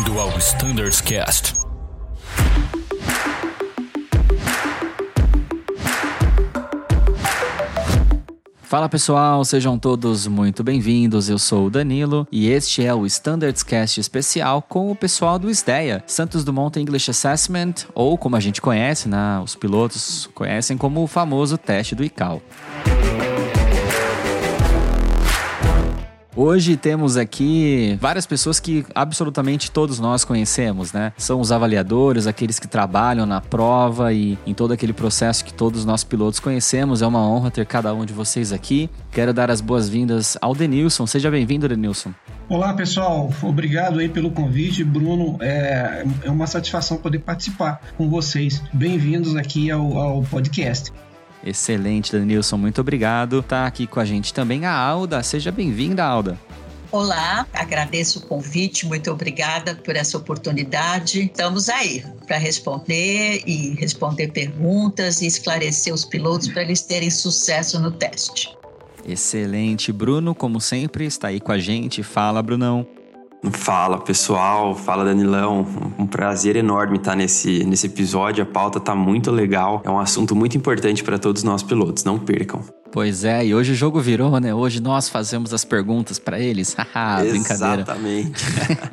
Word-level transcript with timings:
Bem-vindo 0.00 0.18
ao 0.18 0.38
Standards 0.38 1.00
Cast. 1.02 1.52
Fala 8.62 8.88
pessoal, 8.88 9.44
sejam 9.44 9.78
todos 9.78 10.26
muito 10.26 10.64
bem-vindos. 10.64 11.28
Eu 11.28 11.38
sou 11.38 11.66
o 11.66 11.70
Danilo 11.70 12.26
e 12.32 12.48
este 12.48 12.82
é 12.82 12.94
o 12.94 13.04
Standards 13.04 13.62
Cast 13.62 14.00
especial 14.00 14.62
com 14.62 14.90
o 14.90 14.96
pessoal 14.96 15.38
do 15.38 15.50
SDEA, 15.50 16.02
Santos 16.06 16.44
Dumont 16.44 16.80
English 16.80 17.10
Assessment, 17.10 17.74
ou 17.94 18.16
como 18.16 18.36
a 18.36 18.40
gente 18.40 18.62
conhece, 18.62 19.06
né, 19.06 19.38
os 19.44 19.54
pilotos 19.54 20.30
conhecem 20.34 20.78
como 20.78 21.02
o 21.02 21.06
famoso 21.06 21.58
teste 21.58 21.94
do 21.94 22.02
ICAO. 22.02 22.40
Hoje 26.36 26.76
temos 26.76 27.16
aqui 27.16 27.98
várias 28.00 28.24
pessoas 28.24 28.60
que 28.60 28.86
absolutamente 28.94 29.68
todos 29.68 29.98
nós 29.98 30.24
conhecemos, 30.24 30.92
né? 30.92 31.12
São 31.18 31.40
os 31.40 31.50
avaliadores, 31.50 32.28
aqueles 32.28 32.60
que 32.60 32.68
trabalham 32.68 33.26
na 33.26 33.40
prova 33.40 34.12
e 34.12 34.38
em 34.46 34.54
todo 34.54 34.72
aquele 34.72 34.92
processo 34.92 35.44
que 35.44 35.52
todos 35.52 35.84
nós 35.84 36.04
pilotos 36.04 36.38
conhecemos. 36.38 37.02
É 37.02 37.06
uma 37.06 37.28
honra 37.28 37.50
ter 37.50 37.66
cada 37.66 37.92
um 37.92 38.04
de 38.04 38.12
vocês 38.12 38.52
aqui. 38.52 38.88
Quero 39.10 39.34
dar 39.34 39.50
as 39.50 39.60
boas-vindas 39.60 40.38
ao 40.40 40.54
Denilson. 40.54 41.04
Seja 41.04 41.28
bem-vindo, 41.32 41.68
Denilson. 41.68 42.12
Olá, 42.48 42.74
pessoal. 42.74 43.32
Obrigado 43.42 43.98
aí 43.98 44.08
pelo 44.08 44.30
convite. 44.30 44.84
Bruno, 44.84 45.36
é, 45.40 46.04
é 46.22 46.30
uma 46.30 46.46
satisfação 46.46 46.96
poder 46.96 47.18
participar 47.18 47.80
com 47.96 48.08
vocês. 48.08 48.62
Bem-vindos 48.72 49.34
aqui 49.34 49.68
ao, 49.68 49.98
ao 49.98 50.22
podcast. 50.22 50.92
Excelente, 51.44 52.12
Danilson, 52.12 52.56
muito 52.56 52.80
obrigado. 52.80 53.42
Tá 53.42 53.66
aqui 53.66 53.86
com 53.86 53.98
a 53.98 54.04
gente 54.04 54.32
também 54.32 54.66
a 54.66 54.72
Alda. 54.72 55.22
Seja 55.22 55.50
bem-vinda, 55.50 56.04
Alda. 56.04 56.38
Olá, 56.92 57.46
agradeço 57.54 58.18
o 58.18 58.22
convite, 58.22 58.84
muito 58.84 59.10
obrigada 59.12 59.76
por 59.76 59.94
essa 59.94 60.18
oportunidade. 60.18 61.20
Estamos 61.20 61.68
aí 61.68 62.04
para 62.26 62.36
responder 62.36 63.44
e 63.46 63.74
responder 63.76 64.32
perguntas 64.32 65.22
e 65.22 65.26
esclarecer 65.26 65.94
os 65.94 66.04
pilotos 66.04 66.48
para 66.48 66.62
eles 66.62 66.82
terem 66.82 67.08
sucesso 67.08 67.78
no 67.78 67.92
teste. 67.92 68.56
Excelente. 69.06 69.92
Bruno, 69.92 70.34
como 70.34 70.60
sempre, 70.60 71.04
está 71.04 71.28
aí 71.28 71.40
com 71.40 71.52
a 71.52 71.58
gente. 71.58 72.02
Fala, 72.02 72.42
Brunão. 72.42 72.86
Fala 73.52 73.98
pessoal, 73.98 74.74
fala 74.74 75.04
Danilão. 75.04 75.66
Um 75.98 76.06
prazer 76.06 76.56
enorme 76.56 76.98
estar 76.98 77.16
nesse, 77.16 77.64
nesse 77.64 77.86
episódio. 77.86 78.42
A 78.42 78.46
pauta 78.46 78.78
está 78.78 78.94
muito 78.94 79.30
legal. 79.30 79.80
É 79.84 79.90
um 79.90 79.98
assunto 79.98 80.36
muito 80.36 80.56
importante 80.56 81.02
para 81.02 81.18
todos 81.18 81.42
nós 81.42 81.62
pilotos. 81.62 82.04
Não 82.04 82.18
percam. 82.18 82.62
Pois 82.92 83.24
é, 83.24 83.46
e 83.46 83.54
hoje 83.54 83.72
o 83.72 83.74
jogo 83.74 84.00
virou, 84.00 84.40
né? 84.40 84.52
Hoje 84.52 84.82
nós 84.82 85.08
fazemos 85.08 85.54
as 85.54 85.64
perguntas 85.64 86.18
para 86.18 86.40
eles. 86.40 86.74
Haha, 86.92 87.22
brincadeira. 87.22 87.82
Exatamente. 87.82 88.44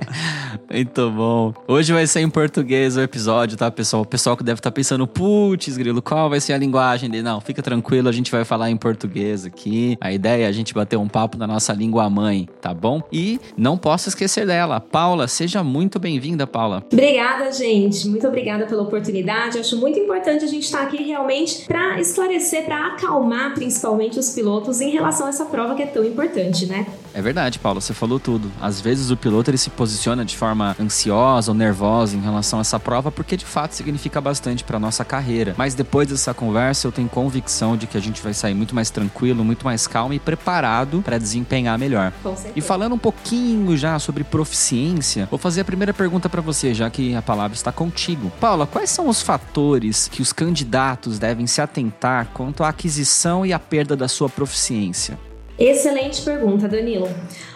Muito 0.72 1.12
bom. 1.12 1.54
Hoje 1.68 1.92
vai 1.94 2.06
ser 2.06 2.20
em 2.20 2.30
português 2.30 2.96
o 2.96 3.02
episódio, 3.02 3.58
tá, 3.58 3.72
pessoal? 3.72 4.04
O 4.04 4.06
pessoal 4.06 4.38
que 4.38 4.44
deve 4.44 4.60
estar 4.60 4.70
tá 4.70 4.76
pensando, 4.76 5.08
putz, 5.08 5.76
grilo, 5.78 6.02
qual 6.02 6.30
vai 6.30 6.40
ser 6.40 6.54
a 6.54 6.58
linguagem 6.58 7.10
dele? 7.10 7.24
Não, 7.24 7.42
fica 7.42 7.64
tranquilo, 7.64 8.08
a 8.08 8.12
gente 8.12 8.32
vai 8.32 8.46
falar 8.46 8.70
em 8.70 8.78
português 8.78 9.46
aqui. 9.46 9.98
A 10.00 10.12
ideia 10.12 10.44
é 10.44 10.48
a 10.48 10.52
gente 10.52 10.76
bater 10.76 10.98
um 10.98 11.08
papo 11.08 11.38
na 11.38 11.48
nossa 11.48 11.74
língua 11.74 12.08
mãe, 12.08 12.48
tá 12.62 12.74
bom? 12.74 13.02
E 13.12 13.40
não 13.58 13.78
posso 13.78 14.10
esquecer 14.10 14.46
dela. 14.46 14.80
Paula, 14.80 15.28
seja 15.28 15.64
muito 15.64 15.98
bem-vinda, 15.98 16.46
Paula. 16.46 16.84
Obrigada, 16.92 17.52
gente. 17.52 18.08
Muito 18.08 18.28
obrigada 18.28 18.68
pela 18.68 18.84
oportunidade. 18.84 19.58
Acho 19.58 19.78
muito 19.78 19.98
importante 19.98 20.44
a 20.44 20.48
gente 20.48 20.64
estar 20.66 20.84
aqui 20.84 21.02
realmente 21.02 21.66
para 21.66 22.00
esclarecer, 22.00 22.66
para 22.66 22.94
acalmar 22.94 23.56
principalmente 23.56 23.87
principalmente 23.88 24.20
os 24.20 24.30
pilotos, 24.32 24.82
em 24.82 24.90
relação 24.90 25.28
a 25.28 25.30
essa 25.30 25.46
prova 25.46 25.76
que 25.76 25.84
é 25.84 25.86
tão 25.86 26.04
importante, 26.04 26.66
né? 26.66 26.86
É 27.14 27.22
verdade, 27.22 27.60
Paulo, 27.60 27.82
você 27.82 27.94
falou 27.94 28.20
tudo. 28.20 28.52
Às 28.62 28.80
vezes 28.80 29.10
o 29.10 29.18
piloto 29.18 29.50
ele 29.50 29.58
se 29.58 29.70
posiciona 29.70 30.24
de 30.24 30.36
forma 30.36 30.76
ansiosa 30.80 31.52
ou 31.52 31.56
nervosa 31.56 32.16
em 32.16 32.22
relação 32.22 32.60
a 32.60 32.62
essa 32.62 32.80
prova 32.80 33.12
porque 33.12 33.36
de 33.36 33.46
fato 33.46 33.74
significa 33.74 34.22
bastante 34.22 34.64
para 34.64 34.80
nossa 34.80 35.04
carreira. 35.04 35.56
Mas 35.58 35.74
depois 35.74 36.08
dessa 36.08 36.34
conversa 36.34 36.88
eu 36.88 36.92
tenho 36.92 37.10
convicção 37.10 37.76
de 37.76 37.88
que 37.88 37.98
a 37.98 38.02
gente 38.02 38.22
vai 38.22 38.34
sair 38.34 38.54
muito 38.54 38.76
mais 38.76 38.90
tranquilo, 38.90 39.44
muito 39.44 39.66
mais 39.66 39.88
calmo 39.88 40.14
e 40.14 40.20
preparado 40.20 41.02
para 41.02 41.18
desempenhar 41.18 41.78
melhor. 41.78 42.12
Com 42.22 42.36
certeza. 42.36 42.54
E 42.56 42.62
falando 42.62 42.94
um 42.94 43.00
pouquinho 43.00 43.76
já 43.76 43.98
sobre 44.00 44.24
proficiência, 44.24 45.28
vou 45.30 45.40
fazer 45.40 45.62
a 45.62 45.66
primeira 45.66 45.94
pergunta 45.94 46.30
para 46.30 46.42
você, 46.42 46.74
já 46.74 46.90
que 46.90 47.16
a 47.16 47.22
palavra 47.22 47.56
está 47.56 47.72
contigo. 47.72 48.32
Paula, 48.40 48.68
quais 48.68 48.90
são 48.90 49.08
os 49.08 49.22
fatores 49.22 50.08
que 50.08 50.22
os 50.22 50.32
candidatos 50.32 51.20
devem 51.20 51.48
se 51.48 51.62
atentar 51.62 52.28
quanto 52.34 52.64
à 52.64 52.70
aquisição 52.70 53.46
e 53.46 53.54
à 53.54 53.60
perda 53.60 53.96
da 53.96 54.08
sua 54.08 54.30
proficiência? 54.30 55.18
Excelente 55.58 56.22
pergunta, 56.22 56.68
Danilo. 56.68 57.08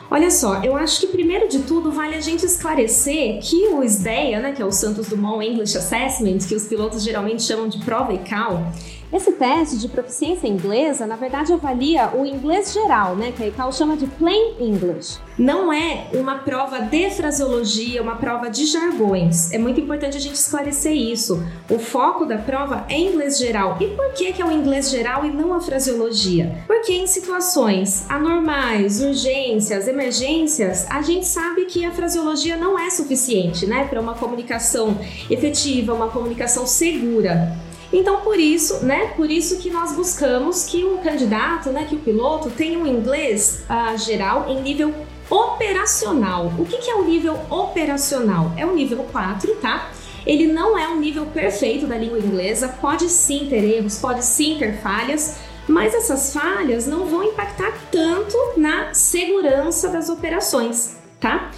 Olha 0.10 0.30
só, 0.30 0.62
eu 0.64 0.76
acho 0.76 1.00
que 1.00 1.08
primeiro 1.08 1.48
de 1.48 1.60
tudo 1.60 1.92
vale 1.92 2.16
a 2.16 2.20
gente 2.20 2.46
esclarecer 2.46 3.40
que 3.42 3.68
o 3.68 3.84
SDEA, 3.84 4.40
né, 4.40 4.52
que 4.52 4.62
é 4.62 4.66
o 4.66 4.72
Santos 4.72 5.08
Dumont 5.08 5.46
English 5.46 5.78
Assessment, 5.78 6.40
que 6.40 6.56
os 6.56 6.68
pilotos 6.68 7.04
geralmente 7.04 7.44
chamam 7.44 7.70
de 7.70 7.78
prova 7.86 8.14
ICAO, 8.14 8.74
esse 9.14 9.34
teste 9.34 9.78
de 9.78 9.90
proficiência 9.90 10.48
inglesa, 10.48 11.06
na 11.06 11.16
verdade, 11.16 11.52
avalia 11.52 12.12
o 12.16 12.26
inglês 12.26 12.72
geral, 12.72 13.16
né, 13.16 13.34
que 13.36 13.44
a 13.44 13.48
ICAO 13.48 13.74
chama 13.74 13.98
de 13.98 14.08
Plain 14.08 14.56
English. 14.60 15.20
Não 15.38 15.74
é 15.74 16.08
uma 16.14 16.40
prova 16.40 16.80
de 16.80 17.10
fraseologia, 17.10 18.02
uma 18.02 18.16
prova 18.16 18.50
de 18.50 18.66
jargões. 18.66 19.52
É 19.52 19.58
muito 19.58 19.82
importante 19.82 20.16
a 20.16 20.20
gente 20.20 20.36
esclarecer 20.36 20.94
isso. 20.94 21.44
O 21.70 21.78
foco 21.78 22.26
da 22.26 22.38
prova 22.38 22.86
é 22.88 22.98
inglês 22.98 23.38
geral. 23.38 23.78
E 23.82 23.88
por 23.88 24.14
que, 24.14 24.32
que 24.34 24.42
é 24.42 24.46
o 24.46 24.52
inglês 24.52 24.90
geral 24.90 25.26
e 25.26 25.32
não 25.32 25.54
a 25.54 25.60
fraseologia? 25.60 26.64
Porque 26.68 26.94
em 26.94 27.08
situações 27.08 28.06
anormais, 28.10 29.02
urgências, 29.02 29.88
emergências, 29.88 30.86
a 30.90 31.02
gente 31.02 31.26
sabe 31.26 31.66
que 31.66 31.84
a 31.84 31.92
fraseologia 31.92 32.56
não 32.56 32.78
é 32.80 32.90
suficiente, 32.90 33.66
né, 33.66 33.88
para 33.88 34.00
uma 34.00 34.14
comunicação 34.14 34.98
efetiva, 35.30 35.94
uma 35.94 36.08
comunicação 36.08 36.66
segura. 36.66 37.71
Então, 37.94 38.22
por 38.22 38.40
isso, 38.40 38.86
né, 38.86 39.08
por 39.18 39.30
isso 39.30 39.58
que 39.58 39.70
nós 39.70 39.94
buscamos 39.94 40.66
que 40.66 40.84
o 40.84 41.00
candidato, 41.00 41.70
né, 41.72 41.86
que 41.88 41.96
o 41.96 42.00
piloto 42.00 42.50
tenha 42.50 42.80
um 42.80 42.88
inglês 42.88 43.66
uh, 43.70 43.98
geral 43.98 44.50
em 44.50 44.62
nível 44.62 44.94
operacional. 45.30 46.54
O 46.58 46.66
que, 46.66 46.78
que 46.78 46.90
é 46.90 46.96
o 46.96 47.04
nível 47.04 47.38
operacional? 47.50 48.54
É 48.58 48.66
o 48.66 48.74
nível 48.74 49.06
4, 49.12 49.56
tá? 49.56 49.90
Ele 50.26 50.48
não 50.48 50.78
é 50.78 50.88
um 50.88 51.00
nível 51.00 51.26
perfeito 51.26 51.88
da 51.88 51.98
língua 51.98 52.20
inglesa, 52.20 52.68
pode 52.68 53.10
sim 53.10 53.48
ter 53.50 53.64
erros, 53.64 53.98
pode 53.98 54.24
sim 54.24 54.58
ter 54.60 54.80
falhas, 54.82 55.38
mas 55.68 55.94
essas 55.94 56.34
falhas 56.34 56.86
não 56.86 57.06
vão 57.06 57.24
impactar 57.24 57.74
tanto 57.92 58.38
na 58.58 58.94
segurança 58.94 59.90
das 59.90 60.10
operações, 60.10 60.98
tá? 61.20 61.52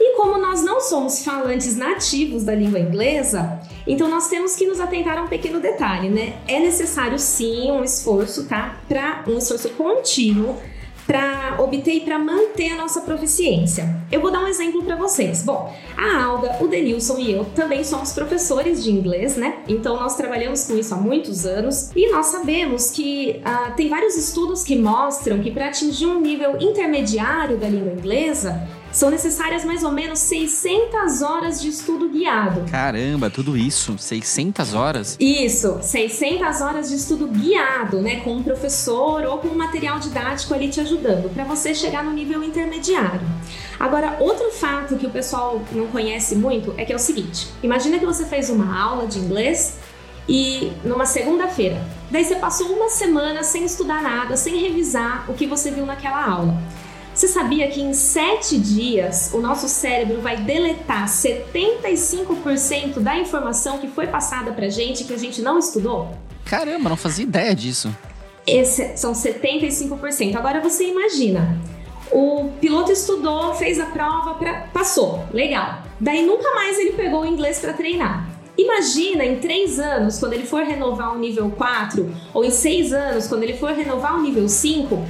E 0.00 0.16
como 0.16 0.38
nós 0.38 0.62
não 0.62 0.80
somos 0.80 1.24
falantes 1.24 1.76
nativos 1.76 2.44
da 2.44 2.54
língua 2.54 2.78
inglesa, 2.78 3.60
então 3.88 4.08
nós 4.08 4.28
temos 4.28 4.54
que 4.54 4.66
nos 4.66 4.80
atentar 4.80 5.18
a 5.18 5.22
um 5.22 5.28
pequeno 5.28 5.58
detalhe, 5.60 6.08
né? 6.08 6.34
É 6.46 6.60
necessário 6.60 7.18
sim 7.18 7.70
um 7.70 7.82
esforço, 7.82 8.44
tá? 8.44 8.78
Para 8.86 9.24
um 9.26 9.38
esforço 9.38 9.70
contínuo 9.70 10.56
para 11.08 11.56
obter 11.58 11.94
e 11.94 12.00
para 12.00 12.18
manter 12.18 12.72
a 12.72 12.76
nossa 12.76 13.00
proficiência. 13.00 13.96
Eu 14.12 14.20
vou 14.20 14.30
dar 14.30 14.44
um 14.44 14.46
exemplo 14.46 14.82
para 14.82 14.94
vocês. 14.94 15.42
Bom, 15.42 15.74
a 15.96 16.22
Alda, 16.22 16.58
o 16.60 16.68
Denilson 16.68 17.16
e 17.18 17.32
eu 17.32 17.46
também 17.46 17.82
somos 17.82 18.12
professores 18.12 18.84
de 18.84 18.90
inglês, 18.90 19.34
né? 19.34 19.60
Então 19.66 19.96
nós 19.96 20.16
trabalhamos 20.16 20.66
com 20.66 20.76
isso 20.76 20.92
há 20.92 20.98
muitos 20.98 21.46
anos 21.46 21.90
e 21.96 22.10
nós 22.10 22.26
sabemos 22.26 22.90
que 22.90 23.40
uh, 23.40 23.74
tem 23.74 23.88
vários 23.88 24.18
estudos 24.18 24.62
que 24.62 24.76
mostram 24.76 25.38
que 25.40 25.50
para 25.50 25.68
atingir 25.68 26.06
um 26.06 26.20
nível 26.20 26.58
intermediário 26.60 27.56
da 27.56 27.70
língua 27.70 27.90
inglesa, 27.90 28.68
são 28.92 29.10
necessárias 29.10 29.64
mais 29.64 29.82
ou 29.82 29.92
menos 29.92 30.18
600 30.20 31.22
horas 31.22 31.60
de 31.60 31.68
estudo 31.68 32.08
guiado. 32.08 32.64
Caramba, 32.70 33.30
tudo 33.30 33.56
isso? 33.56 33.96
600 33.98 34.74
horas? 34.74 35.16
Isso, 35.20 35.78
600 35.82 36.60
horas 36.60 36.88
de 36.88 36.96
estudo 36.96 37.26
guiado, 37.26 38.00
né? 38.00 38.20
Com 38.20 38.36
um 38.36 38.42
professor 38.42 39.24
ou 39.24 39.38
com 39.38 39.48
um 39.48 39.56
material 39.56 39.98
didático 39.98 40.54
ali 40.54 40.68
te 40.68 40.80
ajudando, 40.80 41.32
para 41.32 41.44
você 41.44 41.74
chegar 41.74 42.02
no 42.02 42.12
nível 42.12 42.42
intermediário. 42.42 43.20
Agora, 43.78 44.16
outro 44.18 44.50
fato 44.50 44.96
que 44.96 45.06
o 45.06 45.10
pessoal 45.10 45.62
não 45.72 45.86
conhece 45.86 46.34
muito 46.34 46.74
é 46.76 46.84
que 46.84 46.92
é 46.92 46.96
o 46.96 46.98
seguinte: 46.98 47.48
imagina 47.62 47.98
que 47.98 48.06
você 48.06 48.24
fez 48.24 48.50
uma 48.50 48.78
aula 48.80 49.06
de 49.06 49.18
inglês 49.18 49.78
e 50.28 50.72
numa 50.84 51.06
segunda-feira. 51.06 51.80
Daí 52.10 52.24
você 52.24 52.36
passou 52.36 52.68
uma 52.68 52.88
semana 52.88 53.42
sem 53.42 53.64
estudar 53.64 54.02
nada, 54.02 54.36
sem 54.36 54.58
revisar 54.60 55.24
o 55.30 55.34
que 55.34 55.46
você 55.46 55.70
viu 55.70 55.86
naquela 55.86 56.24
aula. 56.24 56.60
Você 57.18 57.26
sabia 57.26 57.66
que 57.66 57.80
em 57.80 57.92
sete 57.92 58.56
dias 58.56 59.32
o 59.34 59.40
nosso 59.40 59.68
cérebro 59.68 60.20
vai 60.20 60.36
deletar 60.36 61.08
75% 61.08 63.00
da 63.00 63.18
informação 63.18 63.78
que 63.78 63.88
foi 63.88 64.06
passada 64.06 64.52
pra 64.52 64.68
gente 64.68 65.02
que 65.02 65.12
a 65.12 65.18
gente 65.18 65.42
não 65.42 65.58
estudou? 65.58 66.12
Caramba, 66.44 66.90
não 66.90 66.96
fazia 66.96 67.24
ideia 67.24 67.56
disso. 67.56 67.92
Esse 68.46 68.96
são 68.96 69.14
75%. 69.14 70.36
Agora 70.36 70.60
você 70.60 70.84
imagina. 70.84 71.60
O 72.12 72.52
piloto 72.60 72.92
estudou, 72.92 73.52
fez 73.52 73.80
a 73.80 73.86
prova, 73.86 74.34
pra, 74.34 74.68
passou, 74.72 75.24
legal. 75.32 75.82
Daí 75.98 76.24
nunca 76.24 76.48
mais 76.54 76.78
ele 76.78 76.92
pegou 76.92 77.22
o 77.22 77.26
inglês 77.26 77.58
para 77.58 77.72
treinar. 77.72 78.28
Imagina 78.56 79.24
em 79.24 79.40
três 79.40 79.78
anos, 79.78 80.18
quando 80.18 80.32
ele 80.34 80.44
for 80.44 80.64
renovar 80.64 81.14
o 81.14 81.18
nível 81.18 81.48
4, 81.50 82.14
ou 82.34 82.44
em 82.44 82.50
seis 82.50 82.92
anos, 82.92 83.28
quando 83.28 83.44
ele 83.44 83.56
for 83.56 83.72
renovar 83.72 84.16
o 84.16 84.22
nível 84.22 84.48
5, 84.48 85.04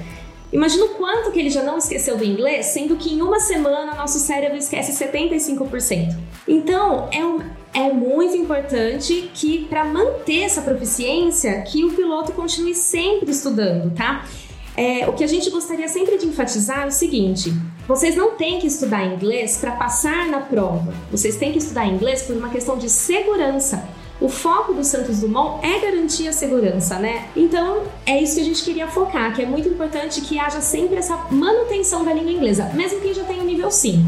Imagina 0.52 0.86
o 0.86 0.88
quanto 0.90 1.30
que 1.30 1.38
ele 1.38 1.50
já 1.50 1.62
não 1.62 1.78
esqueceu 1.78 2.16
do 2.16 2.24
inglês, 2.24 2.66
sendo 2.66 2.96
que 2.96 3.12
em 3.12 3.20
uma 3.20 3.38
semana 3.38 3.94
nosso 3.94 4.18
cérebro 4.18 4.56
esquece 4.56 4.92
75%. 4.92 6.16
Então, 6.46 7.08
é, 7.12 7.24
um, 7.24 7.40
é 7.74 7.92
muito 7.92 8.34
importante 8.36 9.30
que, 9.34 9.66
para 9.66 9.84
manter 9.84 10.40
essa 10.40 10.62
proficiência, 10.62 11.60
que 11.62 11.84
o 11.84 11.92
piloto 11.92 12.32
continue 12.32 12.74
sempre 12.74 13.30
estudando, 13.30 13.94
tá? 13.94 14.24
É, 14.74 15.08
o 15.08 15.12
que 15.12 15.24
a 15.24 15.26
gente 15.26 15.50
gostaria 15.50 15.88
sempre 15.88 16.16
de 16.16 16.26
enfatizar 16.26 16.84
é 16.84 16.86
o 16.86 16.92
seguinte: 16.92 17.52
vocês 17.86 18.14
não 18.14 18.36
têm 18.36 18.58
que 18.58 18.66
estudar 18.66 19.04
inglês 19.04 19.58
para 19.58 19.72
passar 19.72 20.28
na 20.28 20.40
prova. 20.40 20.94
Vocês 21.10 21.36
têm 21.36 21.52
que 21.52 21.58
estudar 21.58 21.86
inglês 21.86 22.22
por 22.22 22.36
uma 22.36 22.48
questão 22.48 22.78
de 22.78 22.88
segurança. 22.88 23.88
O 24.20 24.28
foco 24.28 24.74
do 24.74 24.82
Santos 24.82 25.20
Dumont 25.20 25.64
é 25.64 25.78
garantir 25.78 26.26
a 26.26 26.32
segurança, 26.32 26.98
né? 26.98 27.28
Então, 27.36 27.84
é 28.04 28.20
isso 28.20 28.34
que 28.34 28.40
a 28.40 28.44
gente 28.44 28.64
queria 28.64 28.88
focar, 28.88 29.32
que 29.32 29.42
é 29.42 29.46
muito 29.46 29.68
importante 29.68 30.20
que 30.20 30.40
haja 30.40 30.60
sempre 30.60 30.96
essa 30.96 31.16
manutenção 31.30 32.04
da 32.04 32.12
língua 32.12 32.32
inglesa, 32.32 32.64
mesmo 32.74 33.00
quem 33.00 33.14
já 33.14 33.22
tem 33.22 33.40
o 33.40 33.44
nível 33.44 33.70
5. 33.70 33.98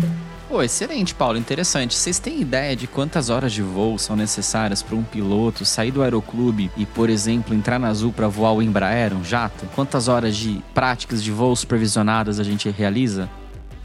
Pô, 0.49 0.61
excelente, 0.65 1.15
Paulo, 1.15 1.39
interessante. 1.39 1.97
Vocês 1.97 2.19
têm 2.19 2.41
ideia 2.41 2.75
de 2.75 2.89
quantas 2.89 3.31
horas 3.31 3.53
de 3.53 3.62
voo 3.62 3.97
são 4.01 4.17
necessárias 4.17 4.83
para 4.83 4.97
um 4.97 5.05
piloto 5.05 5.65
sair 5.65 5.93
do 5.93 6.03
aeroclube 6.03 6.73
e, 6.77 6.85
por 6.85 7.09
exemplo, 7.09 7.55
entrar 7.55 7.79
na 7.79 7.87
Azul 7.87 8.12
para 8.12 8.27
voar 8.27 8.55
o 8.55 8.61
Embraer, 8.61 9.17
um 9.17 9.23
jato? 9.23 9.65
Quantas 9.77 10.09
horas 10.09 10.37
de 10.37 10.61
práticas 10.75 11.23
de 11.23 11.31
voo 11.31 11.55
supervisionadas 11.55 12.41
a 12.41 12.43
gente 12.43 12.69
realiza? 12.69 13.31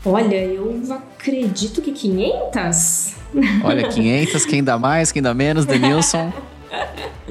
Olha, 0.06 0.36
eu 0.36 0.82
acredito 0.92 1.82
que 1.82 1.92
500. 1.92 3.14
Olha, 3.64 3.88
500, 3.88 4.46
quem 4.46 4.64
dá 4.64 4.78
mais, 4.78 5.12
quem 5.12 5.22
dá 5.22 5.34
menos, 5.34 5.66
Denilson. 5.66 6.32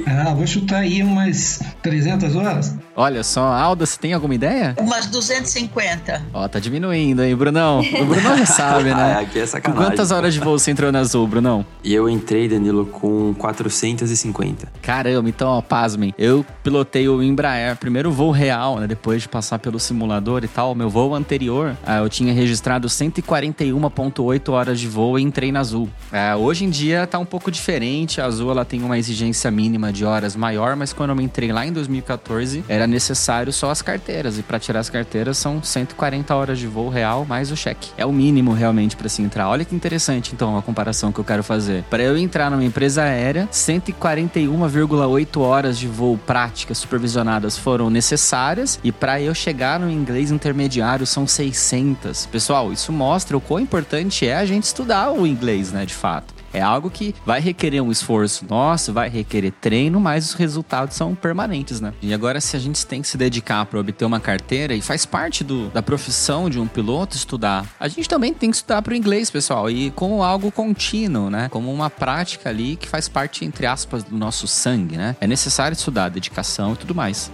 Ah, 0.06 0.34
vou 0.34 0.46
chutar 0.46 0.80
aí 0.80 1.02
umas 1.02 1.60
300 1.82 2.36
horas. 2.36 2.74
Olha 2.96 3.24
só, 3.24 3.42
Alda, 3.52 3.84
você 3.86 3.98
tem 3.98 4.12
alguma 4.12 4.34
ideia? 4.34 4.74
Umas 4.78 5.06
250. 5.06 6.22
Ó, 6.32 6.46
tá 6.46 6.58
diminuindo, 6.60 7.22
hein, 7.22 7.34
Brunão? 7.34 7.80
O 7.80 8.04
Brunão 8.04 8.36
já 8.38 8.46
sabe, 8.46 8.84
né? 8.94 8.94
Ah, 9.14 9.20
aqui 9.20 9.38
é 9.38 9.42
Com 9.42 9.46
sacanagem. 9.48 9.86
quantas 9.86 10.10
horas 10.10 10.32
de 10.34 10.40
voo 10.40 10.58
você 10.58 10.70
entrou 10.70 10.90
na 10.92 11.00
Azul, 11.00 11.26
Brunão? 11.26 11.64
E 11.82 11.92
eu 11.92 12.08
entrei, 12.08 12.48
Danilo, 12.48 12.86
com 12.86 13.34
450. 13.34 14.68
Caramba, 14.80 15.28
então, 15.28 15.48
ó, 15.48 15.60
pasmem. 15.60 16.14
Eu 16.16 16.44
pilotei 16.62 17.08
o 17.08 17.22
Embraer, 17.22 17.76
primeiro 17.76 18.10
voo 18.12 18.30
real, 18.30 18.78
né? 18.78 18.86
Depois 18.86 19.22
de 19.22 19.28
passar 19.28 19.58
pelo 19.58 19.78
simulador 19.80 20.42
e 20.44 20.48
tal. 20.48 20.74
Meu 20.74 20.88
voo 20.88 21.14
anterior, 21.14 21.76
ah, 21.86 21.98
eu 21.98 22.08
tinha 22.08 22.32
registrado 22.32 22.88
141,8 22.88 24.48
horas 24.52 24.78
de 24.80 24.88
voo 24.88 25.18
e 25.18 25.22
entrei 25.22 25.50
na 25.52 25.60
Azul. 25.60 25.88
Ah, 26.12 26.36
hoje 26.36 26.64
em 26.64 26.70
dia 26.70 27.06
tá 27.06 27.18
um 27.18 27.24
pouco 27.26 27.50
diferente. 27.50 28.20
A 28.20 28.26
Azul 28.26 28.50
ela 28.50 28.64
tem 28.64 28.82
uma 28.82 28.98
exigência 28.98 29.50
mínima 29.50 29.92
de 29.94 30.04
horas 30.04 30.36
maior, 30.36 30.76
mas 30.76 30.92
quando 30.92 31.10
eu 31.10 31.20
entrei 31.20 31.52
lá 31.52 31.64
em 31.64 31.72
2014, 31.72 32.64
era 32.68 32.86
necessário 32.86 33.52
só 33.52 33.70
as 33.70 33.80
carteiras. 33.80 34.38
E 34.38 34.42
para 34.42 34.58
tirar 34.58 34.80
as 34.80 34.90
carteiras 34.90 35.38
são 35.38 35.62
140 35.62 36.34
horas 36.34 36.58
de 36.58 36.66
voo 36.66 36.88
real 36.88 37.24
mais 37.24 37.50
o 37.50 37.56
cheque. 37.56 37.90
É 37.96 38.04
o 38.04 38.12
mínimo 38.12 38.52
realmente 38.52 38.96
para 38.96 39.08
se 39.08 39.22
entrar. 39.22 39.48
Olha 39.48 39.64
que 39.64 39.74
interessante, 39.74 40.34
então, 40.34 40.58
a 40.58 40.62
comparação 40.62 41.12
que 41.12 41.20
eu 41.20 41.24
quero 41.24 41.42
fazer. 41.42 41.84
Para 41.84 42.02
eu 42.02 42.18
entrar 42.18 42.50
numa 42.50 42.64
empresa 42.64 43.02
aérea, 43.02 43.48
141,8 43.50 45.40
horas 45.40 45.78
de 45.78 45.88
voo 45.88 46.18
práticas 46.18 46.78
supervisionadas 46.78 47.56
foram 47.56 47.88
necessárias 47.88 48.78
e 48.82 48.90
para 48.90 49.20
eu 49.20 49.34
chegar 49.34 49.78
no 49.78 49.90
inglês 49.90 50.30
intermediário 50.30 51.06
são 51.06 51.26
600. 51.26 52.26
Pessoal, 52.26 52.72
isso 52.72 52.92
mostra 52.92 53.36
o 53.36 53.40
quão 53.40 53.60
importante 53.60 54.26
é 54.26 54.36
a 54.36 54.44
gente 54.44 54.64
estudar 54.64 55.12
o 55.12 55.26
inglês, 55.26 55.72
né, 55.72 55.86
de 55.86 55.94
fato. 55.94 56.34
É 56.54 56.62
algo 56.62 56.88
que 56.88 57.14
vai 57.26 57.40
requerer 57.40 57.82
um 57.82 57.90
esforço 57.90 58.46
nosso, 58.48 58.92
vai 58.92 59.08
requerer 59.08 59.52
treino, 59.60 59.98
mas 59.98 60.26
os 60.26 60.34
resultados 60.34 60.96
são 60.96 61.12
permanentes, 61.12 61.80
né? 61.80 61.92
E 62.00 62.14
agora, 62.14 62.40
se 62.40 62.56
a 62.56 62.60
gente 62.60 62.86
tem 62.86 63.02
que 63.02 63.08
se 63.08 63.18
dedicar 63.18 63.66
para 63.66 63.80
obter 63.80 64.04
uma 64.04 64.20
carteira, 64.20 64.72
e 64.72 64.80
faz 64.80 65.04
parte 65.04 65.42
do, 65.42 65.68
da 65.70 65.82
profissão 65.82 66.48
de 66.48 66.60
um 66.60 66.66
piloto 66.66 67.16
estudar, 67.16 67.66
a 67.78 67.88
gente 67.88 68.08
também 68.08 68.32
tem 68.32 68.50
que 68.50 68.56
estudar 68.56 68.80
para 68.82 68.92
o 68.92 68.96
inglês, 68.96 69.30
pessoal, 69.30 69.68
e 69.68 69.90
como 69.90 70.22
algo 70.22 70.52
contínuo, 70.52 71.28
né? 71.28 71.48
Como 71.50 71.72
uma 71.72 71.90
prática 71.90 72.50
ali 72.50 72.76
que 72.76 72.88
faz 72.88 73.08
parte, 73.08 73.44
entre 73.44 73.66
aspas, 73.66 74.04
do 74.04 74.16
nosso 74.16 74.46
sangue, 74.46 74.96
né? 74.96 75.16
É 75.20 75.26
necessário 75.26 75.74
estudar, 75.74 76.08
dedicação 76.08 76.74
e 76.74 76.76
tudo 76.76 76.94
mais. 76.94 77.32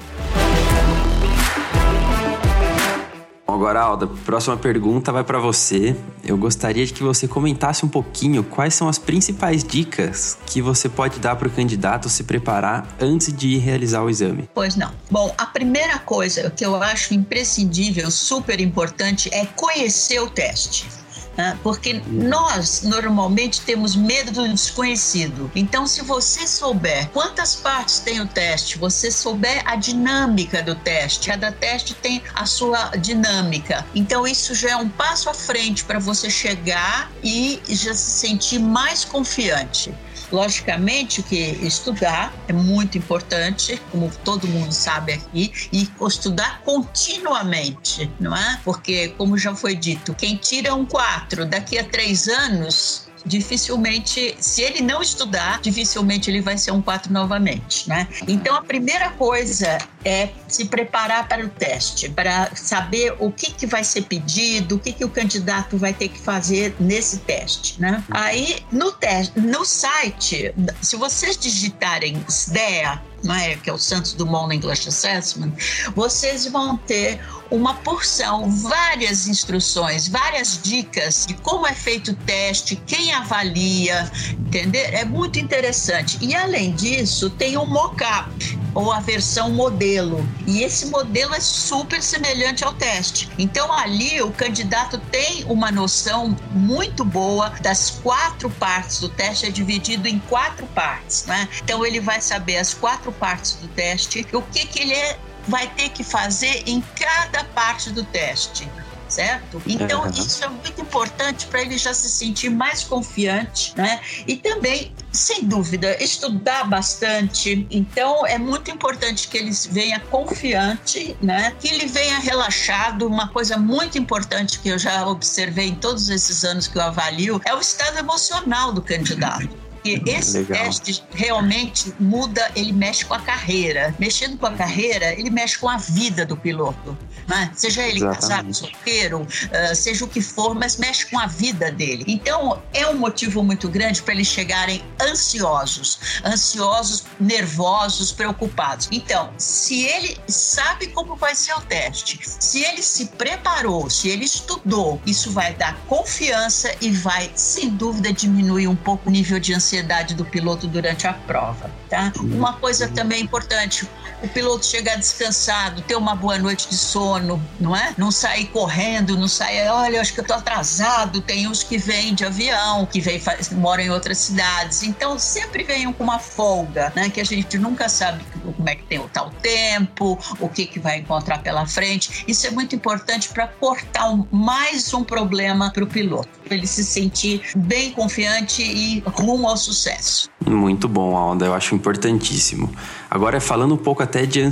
Agora, 3.60 3.82
Alda, 3.82 4.06
próxima 4.06 4.56
pergunta 4.56 5.12
vai 5.12 5.22
para 5.22 5.38
você. 5.38 5.94
Eu 6.24 6.38
gostaria 6.38 6.86
de 6.86 6.94
que 6.94 7.02
você 7.02 7.28
comentasse 7.28 7.84
um 7.84 7.90
pouquinho 7.90 8.42
quais 8.42 8.72
são 8.72 8.88
as 8.88 8.96
principais 8.96 9.62
dicas 9.62 10.38
que 10.46 10.62
você 10.62 10.88
pode 10.88 11.20
dar 11.20 11.36
para 11.36 11.46
o 11.46 11.50
candidato 11.50 12.08
se 12.08 12.24
preparar 12.24 12.88
antes 12.98 13.30
de 13.30 13.58
realizar 13.58 14.02
o 14.02 14.08
exame. 14.08 14.48
Pois 14.54 14.76
não. 14.76 14.90
Bom, 15.10 15.34
a 15.36 15.44
primeira 15.44 15.98
coisa 15.98 16.50
que 16.50 16.64
eu 16.64 16.74
acho 16.82 17.12
imprescindível, 17.12 18.10
super 18.10 18.62
importante, 18.62 19.28
é 19.30 19.44
conhecer 19.44 20.20
o 20.20 20.30
teste. 20.30 20.99
Né? 21.40 21.58
Porque 21.62 22.02
nós 22.06 22.82
normalmente 22.82 23.62
temos 23.62 23.96
medo 23.96 24.30
do 24.30 24.48
desconhecido. 24.48 25.50
Então, 25.54 25.86
se 25.86 26.02
você 26.02 26.46
souber 26.46 27.08
quantas 27.08 27.56
partes 27.56 27.98
tem 27.98 28.20
o 28.20 28.26
teste, 28.26 28.76
você 28.76 29.10
souber 29.10 29.62
a 29.64 29.74
dinâmica 29.74 30.62
do 30.62 30.74
teste, 30.74 31.30
cada 31.30 31.50
teste 31.50 31.94
tem 31.94 32.22
a 32.34 32.44
sua 32.44 32.90
dinâmica. 32.90 33.86
Então, 33.94 34.26
isso 34.26 34.54
já 34.54 34.72
é 34.72 34.76
um 34.76 34.88
passo 34.88 35.30
à 35.30 35.34
frente 35.34 35.82
para 35.84 35.98
você 35.98 36.28
chegar 36.28 37.10
e 37.22 37.62
já 37.68 37.94
se 37.94 38.10
sentir 38.10 38.58
mais 38.58 39.02
confiante. 39.02 39.94
Logicamente 40.32 41.22
que 41.22 41.36
estudar 41.62 42.32
é 42.46 42.52
muito 42.52 42.96
importante, 42.96 43.80
como 43.90 44.10
todo 44.24 44.46
mundo 44.46 44.72
sabe 44.72 45.14
aqui, 45.14 45.52
e 45.72 45.88
estudar 46.06 46.62
continuamente, 46.62 48.10
não 48.20 48.36
é? 48.36 48.60
Porque, 48.64 49.08
como 49.18 49.36
já 49.36 49.54
foi 49.54 49.74
dito, 49.74 50.14
quem 50.14 50.36
tira 50.36 50.74
um 50.74 50.86
4 50.86 51.44
daqui 51.46 51.78
a 51.78 51.84
três 51.84 52.28
anos 52.28 53.09
dificilmente, 53.24 54.36
se 54.38 54.62
ele 54.62 54.80
não 54.80 55.02
estudar, 55.02 55.60
dificilmente 55.60 56.30
ele 56.30 56.40
vai 56.40 56.56
ser 56.56 56.72
um 56.72 56.82
4 56.82 57.12
novamente, 57.12 57.88
né? 57.88 58.08
Então 58.26 58.54
a 58.54 58.62
primeira 58.62 59.10
coisa 59.10 59.78
é 60.04 60.30
se 60.48 60.64
preparar 60.66 61.28
para 61.28 61.44
o 61.44 61.48
teste, 61.48 62.08
para 62.08 62.50
saber 62.54 63.14
o 63.18 63.30
que, 63.30 63.52
que 63.52 63.66
vai 63.66 63.84
ser 63.84 64.02
pedido, 64.02 64.76
o 64.76 64.78
que, 64.78 64.92
que 64.92 65.04
o 65.04 65.08
candidato 65.08 65.76
vai 65.76 65.92
ter 65.92 66.08
que 66.08 66.18
fazer 66.18 66.74
nesse 66.80 67.18
teste, 67.18 67.80
né? 67.80 68.02
Aí 68.10 68.64
no 68.72 68.92
teste, 68.92 69.38
no 69.38 69.64
site, 69.64 70.54
se 70.80 70.96
vocês 70.96 71.36
digitarem 71.36 72.24
SDEA, 72.28 73.00
né, 73.22 73.56
que 73.56 73.68
é 73.68 73.72
o 73.72 73.78
Santos 73.78 74.14
Dumont 74.14 74.54
English 74.54 74.88
Assessment, 74.88 75.52
vocês 75.94 76.46
vão 76.46 76.76
ter 76.76 77.20
uma 77.50 77.74
porção, 77.74 78.50
várias 78.50 79.26
instruções, 79.26 80.08
várias 80.08 80.60
dicas 80.62 81.26
de 81.26 81.34
como 81.34 81.66
é 81.66 81.74
feito 81.74 82.12
o 82.12 82.14
teste, 82.14 82.76
quem 82.86 83.12
avalia, 83.12 84.10
entender? 84.38 84.94
É 84.94 85.04
muito 85.04 85.38
interessante. 85.38 86.18
E 86.20 86.34
além 86.34 86.72
disso, 86.72 87.30
tem 87.30 87.56
o 87.56 87.66
mock-up 87.66 88.58
ou 88.74 88.92
a 88.92 89.00
versão 89.00 89.50
modelo. 89.50 90.26
E 90.46 90.62
esse 90.62 90.86
modelo 90.86 91.34
é 91.34 91.40
super 91.40 92.02
semelhante 92.02 92.64
ao 92.64 92.72
teste. 92.74 93.28
Então 93.38 93.72
ali 93.72 94.22
o 94.22 94.30
candidato 94.30 94.98
tem 95.10 95.44
uma 95.44 95.70
noção 95.70 96.36
muito 96.52 97.04
boa 97.04 97.50
das 97.60 97.90
quatro 97.90 98.48
partes 98.50 99.00
do 99.00 99.08
teste, 99.08 99.46
é 99.46 99.50
dividido 99.50 100.06
em 100.06 100.18
quatro 100.20 100.66
partes, 100.68 101.24
né? 101.26 101.48
Então 101.62 101.84
ele 101.84 102.00
vai 102.00 102.20
saber 102.20 102.58
as 102.58 102.72
quatro 102.72 103.10
partes 103.12 103.54
do 103.54 103.68
teste, 103.68 104.26
o 104.32 104.42
que 104.42 104.66
que 104.66 104.82
ele 104.82 104.94
é 104.94 105.18
vai 105.50 105.66
ter 105.74 105.90
que 105.90 106.02
fazer 106.02 106.62
em 106.66 106.80
cada 106.80 107.44
parte 107.44 107.90
do 107.90 108.04
teste. 108.04 108.70
Certo? 109.08 109.60
Então, 109.66 110.04
Uhum. 110.04 110.10
isso 110.10 110.44
é 110.44 110.48
muito 110.48 110.80
importante 110.80 111.46
para 111.48 111.60
ele 111.62 111.76
já 111.76 111.92
se 111.92 112.08
sentir 112.08 112.48
mais 112.48 112.84
confiante, 112.84 113.72
né? 113.76 114.00
E 114.24 114.36
também, 114.36 114.94
sem 115.10 115.42
dúvida, 115.44 116.00
estudar 116.00 116.62
bastante. 116.62 117.66
Então, 117.72 118.24
é 118.24 118.38
muito 118.38 118.70
importante 118.70 119.26
que 119.26 119.36
ele 119.36 119.50
venha 119.68 119.98
confiante, 119.98 121.16
né? 121.20 121.52
Que 121.58 121.66
ele 121.66 121.86
venha 121.86 122.20
relaxado. 122.20 123.04
Uma 123.08 123.26
coisa 123.26 123.56
muito 123.56 123.98
importante 123.98 124.60
que 124.60 124.68
eu 124.68 124.78
já 124.78 125.04
observei 125.04 125.66
em 125.66 125.74
todos 125.74 126.08
esses 126.08 126.44
anos 126.44 126.68
que 126.68 126.78
eu 126.78 126.82
avalio 126.82 127.40
é 127.44 127.52
o 127.52 127.58
estado 127.58 127.98
emocional 127.98 128.72
do 128.72 128.80
candidato. 128.80 129.48
E 129.84 130.02
esse 130.06 130.38
Legal. 130.38 130.64
teste 130.64 131.02
realmente 131.12 131.92
muda, 131.98 132.50
ele 132.54 132.72
mexe 132.72 133.04
com 133.04 133.14
a 133.14 133.20
carreira. 133.20 133.94
Mexendo 133.98 134.38
com 134.38 134.46
a 134.46 134.52
carreira, 134.52 135.12
ele 135.12 135.30
mexe 135.30 135.58
com 135.58 135.68
a 135.68 135.76
vida 135.76 136.24
do 136.26 136.36
piloto. 136.36 136.96
né? 137.28 137.50
Seja 137.54 137.82
ele 137.82 138.00
casado, 138.00 138.48
Exatamente. 138.48 138.56
solteiro, 138.58 139.26
ah, 139.52 139.74
seja 139.74 140.04
o 140.04 140.08
que 140.08 140.20
for, 140.20 140.54
mas 140.54 140.76
mexe 140.76 141.06
com 141.06 141.18
a 141.18 141.26
vida 141.26 141.70
dele. 141.70 142.04
Então, 142.08 142.60
é 142.72 142.86
um 142.88 142.98
motivo 142.98 143.42
muito 143.44 143.68
grande 143.68 144.02
para 144.02 144.14
eles 144.14 144.26
chegarem 144.26 144.82
ansiosos, 145.00 146.20
ansiosos, 146.24 147.04
nervosos, 147.20 148.10
preocupados. 148.10 148.88
Então, 148.90 149.30
se 149.38 149.84
ele 149.84 150.18
sabe 150.26 150.88
como 150.88 151.14
vai 151.14 151.34
ser 151.34 151.54
o 151.54 151.60
teste, 151.60 152.18
se 152.22 152.64
ele 152.64 152.82
se 152.82 153.06
preparou, 153.06 153.88
se 153.88 154.08
ele 154.08 154.24
estudou, 154.24 155.00
isso 155.06 155.30
vai 155.30 155.54
dar 155.54 155.76
confiança 155.86 156.74
e 156.80 156.90
vai, 156.90 157.30
sem 157.34 157.70
dúvida, 157.70 158.12
diminuir 158.12 158.66
um 158.66 158.76
pouco 158.76 159.08
o 159.08 159.12
nível 159.12 159.38
de 159.38 159.54
ansiedade 159.54 159.69
do 160.14 160.24
piloto 160.24 160.66
durante 160.66 161.06
a 161.06 161.12
prova. 161.12 161.79
Tá? 161.90 162.12
Uma 162.20 162.54
coisa 162.54 162.88
também 162.88 163.20
importante, 163.20 163.86
o 164.22 164.28
piloto 164.28 164.64
chegar 164.64 164.96
descansado, 164.96 165.82
ter 165.82 165.96
uma 165.96 166.14
boa 166.14 166.38
noite 166.38 166.68
de 166.68 166.76
sono, 166.76 167.42
não 167.58 167.74
é? 167.74 167.92
Não 167.98 168.10
sair 168.10 168.46
correndo, 168.46 169.16
não 169.16 169.26
sair, 169.26 169.68
olha, 169.68 170.00
acho 170.00 170.14
que 170.14 170.20
eu 170.20 170.24
tô 170.24 170.34
atrasado. 170.34 171.20
Tem 171.20 171.48
uns 171.48 171.62
que 171.62 171.76
vêm 171.76 172.14
de 172.14 172.24
avião, 172.24 172.86
que 172.86 173.00
vem, 173.00 173.20
moram 173.52 173.82
em 173.82 173.90
outras 173.90 174.18
cidades. 174.18 174.82
Então, 174.82 175.18
sempre 175.18 175.64
venham 175.64 175.92
com 175.92 176.04
uma 176.04 176.18
folga, 176.18 176.92
né? 176.94 177.10
Que 177.10 177.20
a 177.20 177.24
gente 177.24 177.58
nunca 177.58 177.88
sabe 177.88 178.24
como 178.56 178.68
é 178.68 178.76
que 178.76 178.84
tem 178.84 178.98
o 178.98 179.08
tal 179.08 179.30
tempo, 179.42 180.18
o 180.38 180.48
que, 180.48 180.66
que 180.66 180.78
vai 180.78 180.98
encontrar 180.98 181.42
pela 181.42 181.66
frente. 181.66 182.24
Isso 182.28 182.46
é 182.46 182.50
muito 182.50 182.74
importante 182.74 183.30
para 183.30 183.48
cortar 183.48 184.10
um, 184.10 184.26
mais 184.30 184.92
um 184.94 185.02
problema 185.02 185.72
para 185.72 185.82
o 185.82 185.86
piloto, 185.86 186.28
para 186.44 186.54
ele 186.54 186.66
se 186.66 186.84
sentir 186.84 187.42
bem 187.56 187.90
confiante 187.92 188.62
e 188.62 189.02
rumo 189.06 189.48
ao 189.48 189.56
sucesso. 189.56 190.30
Muito 190.54 190.88
bom, 190.88 191.16
Alda. 191.16 191.46
Eu 191.46 191.54
acho 191.54 191.74
importantíssimo. 191.74 192.70
Agora, 193.10 193.40
falando 193.40 193.74
um 193.74 193.78
pouco 193.78 194.02
até 194.02 194.26
de, 194.26 194.42